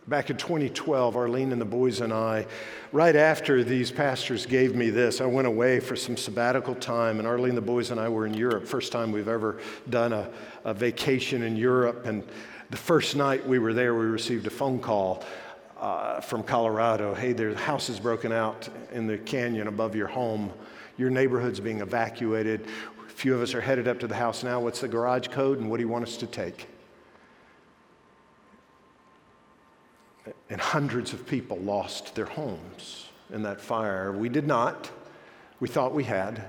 Back 0.08 0.30
in 0.30 0.38
2012, 0.38 1.16
Arlene 1.16 1.52
and 1.52 1.60
the 1.60 1.66
boys 1.66 2.00
and 2.00 2.14
I, 2.14 2.46
right 2.92 3.14
after 3.14 3.62
these 3.62 3.90
pastors 3.90 4.46
gave 4.46 4.74
me 4.74 4.88
this, 4.88 5.20
I 5.20 5.26
went 5.26 5.46
away 5.46 5.80
for 5.80 5.96
some 5.96 6.16
sabbatical 6.16 6.74
time, 6.76 7.18
and 7.18 7.28
Arlene, 7.28 7.54
the 7.54 7.60
boys, 7.60 7.90
and 7.90 8.00
I 8.00 8.08
were 8.08 8.24
in 8.24 8.32
Europe. 8.32 8.66
First 8.66 8.90
time 8.90 9.12
we've 9.12 9.28
ever 9.28 9.60
done 9.90 10.14
a, 10.14 10.30
a 10.64 10.72
vacation 10.72 11.42
in 11.42 11.56
Europe. 11.56 12.06
And 12.06 12.26
the 12.70 12.78
first 12.78 13.16
night 13.16 13.46
we 13.46 13.58
were 13.58 13.74
there, 13.74 13.94
we 13.94 14.06
received 14.06 14.46
a 14.46 14.50
phone 14.50 14.78
call 14.80 15.26
uh, 15.78 16.22
from 16.22 16.42
Colorado. 16.42 17.12
Hey, 17.12 17.34
there's 17.34 17.58
houses 17.58 18.00
broken 18.00 18.32
out 18.32 18.66
in 18.92 19.06
the 19.06 19.18
canyon 19.18 19.68
above 19.68 19.94
your 19.94 20.08
home. 20.08 20.50
Your 20.96 21.10
neighborhood's 21.10 21.60
being 21.60 21.82
evacuated. 21.82 22.66
A 23.06 23.10
few 23.10 23.34
of 23.34 23.42
us 23.42 23.52
are 23.52 23.60
headed 23.60 23.86
up 23.86 24.00
to 24.00 24.06
the 24.06 24.16
house 24.16 24.42
now. 24.42 24.58
What's 24.58 24.80
the 24.80 24.88
garage 24.88 25.28
code, 25.28 25.58
and 25.58 25.68
what 25.68 25.76
do 25.76 25.82
you 25.82 25.88
want 25.88 26.04
us 26.04 26.16
to 26.16 26.26
take? 26.26 26.66
And 30.50 30.60
hundreds 30.60 31.12
of 31.12 31.26
people 31.26 31.58
lost 31.58 32.14
their 32.14 32.26
homes 32.26 33.06
in 33.32 33.42
that 33.42 33.60
fire. 33.60 34.12
We 34.12 34.28
did 34.28 34.46
not. 34.46 34.90
We 35.60 35.68
thought 35.68 35.94
we 35.94 36.04
had. 36.04 36.44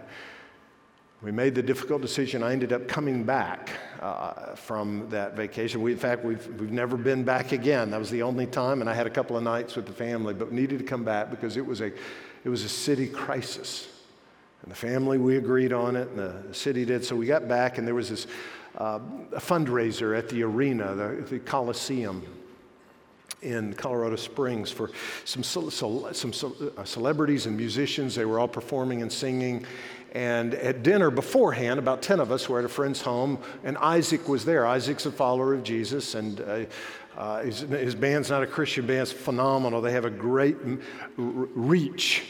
We 1.22 1.32
made 1.32 1.54
the 1.54 1.62
difficult 1.62 2.02
decision. 2.02 2.44
I 2.44 2.54
ended 2.54 2.72
up 2.72 2.88
coming 2.88 3.26
back 3.26 3.72
uh, 4.02 4.56
from 4.56 5.10
that 5.10 5.36
vacation. 5.36 5.82
We, 5.82 5.92
in 5.92 5.98
fact, 5.98 6.24
we've, 6.24 6.46
we've 6.60 6.72
never 6.72 6.96
been 6.96 7.26
back 7.26 7.52
again. 7.52 7.92
That 7.92 8.00
was 8.00 8.10
the 8.10 8.22
only 8.22 8.46
time, 8.46 8.80
and 8.80 8.90
I 8.90 8.94
had 8.94 9.06
a 9.06 9.10
couple 9.10 9.36
of 9.36 9.44
nights 9.44 9.76
with 9.76 9.86
the 9.86 9.92
family, 9.92 10.34
but 10.34 10.54
needed 10.54 10.80
to 10.80 10.86
come 10.86 11.04
back 11.04 11.30
because 11.30 11.58
it 11.58 11.66
was 11.66 11.82
a, 11.82 11.88
it 12.46 12.50
was 12.50 12.64
a 12.64 12.70
city 12.70 13.08
crisis. 13.08 13.90
And 14.62 14.72
the 14.72 14.76
family, 14.76 15.18
we 15.18 15.36
agreed 15.36 15.74
on 15.74 15.98
it, 15.98 16.08
and 16.10 16.20
the 16.20 16.54
city 16.54 16.86
did. 16.86 17.04
So 17.04 17.18
we 17.18 17.26
got 17.26 17.50
back, 17.50 17.78
and 17.78 17.86
there 17.86 17.96
was 17.96 18.10
this 18.10 18.28
uh, 18.78 19.00
a 19.34 19.40
fundraiser 19.42 20.18
at 20.18 20.30
the 20.30 20.44
arena, 20.44 20.96
the, 20.96 21.26
the 21.30 21.40
Coliseum 21.40 22.24
in 23.42 23.74
Colorado 23.74 24.16
Springs 24.16 24.72
for 24.72 24.92
some, 25.26 25.44
some 25.44 26.34
uh, 26.78 26.84
celebrities 26.84 27.46
and 27.46 27.56
musicians. 27.56 28.16
They 28.16 28.26
were 28.26 28.40
all 28.40 28.48
performing 28.48 29.02
and 29.02 29.12
singing. 29.12 29.66
And 30.14 30.56
at 30.56 30.82
dinner 30.82 31.12
beforehand, 31.12 31.78
about 31.78 32.02
10 32.02 32.20
of 32.20 32.32
us 32.32 32.50
were 32.50 32.60
at 32.60 32.66
a 32.66 32.70
friend's 32.70 33.02
home, 33.02 33.38
and 33.64 33.78
Isaac 33.78 34.28
was 34.28 34.44
there. 34.44 34.66
Isaac's 34.66 35.06
a 35.06 35.12
follower 35.12 35.54
of 35.54 35.64
Jesus, 35.64 36.16
and 36.16 36.42
uh, 36.42 36.66
Uh, 37.20 37.42
his, 37.42 37.60
his, 37.60 37.96
band's 37.96 38.30
not 38.30 38.42
a 38.42 38.48
Christian 38.48 38.88
band, 38.88 39.02
it's 39.02 39.12
phenomenal. 39.12 39.82
They 39.82 39.92
have 39.92 40.06
a 40.06 40.10
great 40.10 40.56
reach 41.18 42.24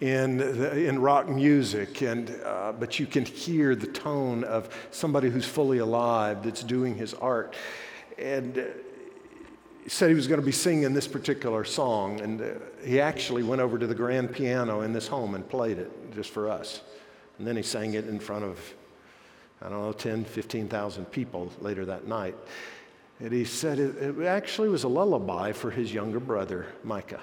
in, 0.00 0.36
the, 0.36 0.86
in 0.86 1.00
rock 1.00 1.26
music, 1.26 2.02
and, 2.02 2.30
uh, 2.44 2.72
but 2.78 2.98
you 2.98 3.06
can 3.06 3.24
hear 3.24 3.74
the 3.74 3.86
tone 3.86 4.44
of 4.44 4.68
somebody 4.90 5.30
who's 5.30 5.46
fully 5.46 5.78
alive 5.78 6.42
that's 6.42 6.62
doing 6.62 6.96
his 6.96 7.14
art. 7.14 7.54
And 8.18 8.58
uh, 8.58 8.62
said 9.88 10.08
he 10.08 10.14
was 10.14 10.26
going 10.26 10.40
to 10.40 10.46
be 10.46 10.52
singing 10.52 10.92
this 10.92 11.08
particular 11.08 11.64
song, 11.64 12.20
and 12.20 12.40
uh, 12.40 12.46
he 12.84 13.00
actually 13.00 13.42
went 13.42 13.60
over 13.60 13.78
to 13.78 13.86
the 13.86 13.94
grand 13.94 14.32
piano 14.32 14.82
in 14.82 14.92
this 14.92 15.08
home 15.08 15.34
and 15.34 15.48
played 15.48 15.78
it 15.78 15.90
just 16.14 16.30
for 16.30 16.50
us. 16.50 16.82
And 17.38 17.46
then 17.46 17.56
he 17.56 17.62
sang 17.62 17.94
it 17.94 18.06
in 18.06 18.18
front 18.18 18.44
of, 18.44 18.74
I 19.62 19.68
don't 19.68 19.80
know, 19.80 19.92
10, 19.92 20.24
15,000 20.24 21.06
people 21.06 21.50
later 21.60 21.84
that 21.86 22.06
night. 22.06 22.34
And 23.20 23.32
he 23.32 23.44
said 23.44 23.78
it, 23.78 23.96
it 23.96 24.24
actually 24.24 24.68
was 24.68 24.84
a 24.84 24.88
lullaby 24.88 25.52
for 25.52 25.70
his 25.70 25.92
younger 25.92 26.20
brother, 26.20 26.66
Micah. 26.84 27.20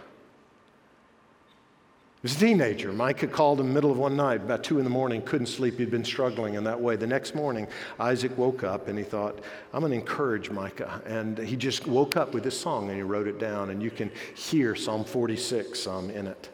Was 2.28 2.36
a 2.36 2.40
teenager. 2.40 2.92
Micah 2.92 3.26
called 3.26 3.62
him 3.62 3.74
middle 3.74 3.90
of 3.90 3.98
one 3.98 4.18
night, 4.18 4.42
about 4.42 4.62
two 4.62 4.80
in 4.80 4.84
the 4.84 4.90
morning, 4.90 5.22
couldn't 5.22 5.48
sleep. 5.48 5.80
He'd 5.80 5.90
been 5.90 6.04
struggling 6.04 6.56
in 6.56 6.66
that 6.66 6.78
way. 6.78 6.98
The 6.98 7.08
next 7.08 7.36
morning, 7.36 7.70
Isaac 8.02 8.38
woke 8.38 8.66
up 8.66 8.90
and 8.90 8.98
he 8.98 9.06
thought, 9.06 9.40
I'm 9.72 9.80
going 9.80 9.94
to 9.94 9.98
encourage 9.98 10.52
Micah. 10.52 11.02
And 11.06 11.38
he 11.38 11.56
just 11.56 11.88
woke 11.88 12.18
up 12.18 12.34
with 12.34 12.44
this 12.44 12.60
song 12.60 12.90
and 12.90 12.98
he 12.98 13.02
wrote 13.02 13.30
it 13.30 13.40
down. 13.40 13.70
And 13.70 13.82
you 13.82 13.90
can 13.90 14.12
hear 14.36 14.76
Psalm 14.76 15.06
46 15.06 15.88
um, 15.88 16.10
in 16.10 16.28
it. 16.28 16.50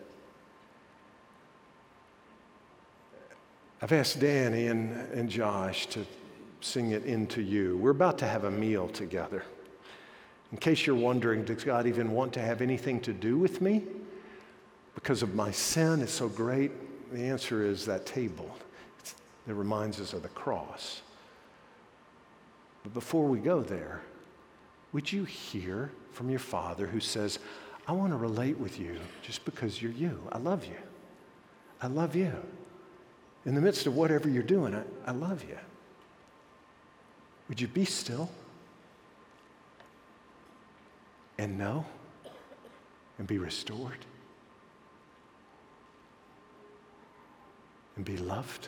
I've 3.81 3.93
asked 3.93 4.19
Danny 4.19 4.67
and, 4.67 4.95
and 5.11 5.27
Josh 5.27 5.87
to 5.87 6.05
sing 6.61 6.91
it 6.91 7.03
into 7.05 7.41
you. 7.41 7.77
We're 7.77 7.89
about 7.89 8.19
to 8.19 8.27
have 8.27 8.43
a 8.43 8.51
meal 8.51 8.89
together. 8.89 9.43
In 10.51 10.59
case 10.59 10.85
you're 10.85 10.95
wondering, 10.95 11.43
does 11.43 11.63
God 11.63 11.87
even 11.87 12.11
want 12.11 12.31
to 12.33 12.41
have 12.41 12.61
anything 12.61 12.99
to 13.01 13.11
do 13.11 13.39
with 13.39 13.59
me? 13.59 13.81
Because 14.95 15.23
of 15.23 15.35
my 15.35 15.51
sin 15.51 16.01
is 16.01 16.11
so 16.11 16.27
great? 16.27 16.71
The 17.11 17.23
answer 17.23 17.65
is 17.65 17.85
that 17.85 18.05
table 18.05 18.49
It 19.47 19.53
reminds 19.53 19.99
us 19.99 20.13
of 20.13 20.23
the 20.23 20.29
cross. 20.29 21.01
But 22.83 22.93
before 22.93 23.27
we 23.27 23.39
go 23.39 23.61
there, 23.61 24.01
would 24.93 25.11
you 25.11 25.25
hear 25.25 25.91
from 26.11 26.29
your 26.29 26.39
father 26.39 26.87
who 26.87 26.99
says, 26.99 27.39
I 27.87 27.91
want 27.91 28.13
to 28.13 28.17
relate 28.17 28.57
with 28.57 28.79
you 28.79 28.97
just 29.21 29.43
because 29.43 29.81
you're 29.81 29.91
you? 29.91 30.21
I 30.31 30.37
love 30.37 30.65
you. 30.65 30.77
I 31.81 31.87
love 31.87 32.15
you. 32.15 32.33
In 33.45 33.55
the 33.55 33.61
midst 33.61 33.87
of 33.87 33.95
whatever 33.95 34.29
you're 34.29 34.43
doing, 34.43 34.73
I, 34.73 34.83
I 35.05 35.11
love 35.11 35.43
you. 35.43 35.57
Would 37.49 37.59
you 37.59 37.67
be 37.67 37.83
still 37.83 38.29
and 41.37 41.57
know 41.57 41.85
and 43.17 43.27
be 43.27 43.37
restored 43.37 43.97
and 47.95 48.05
be 48.05 48.17
loved? 48.17 48.67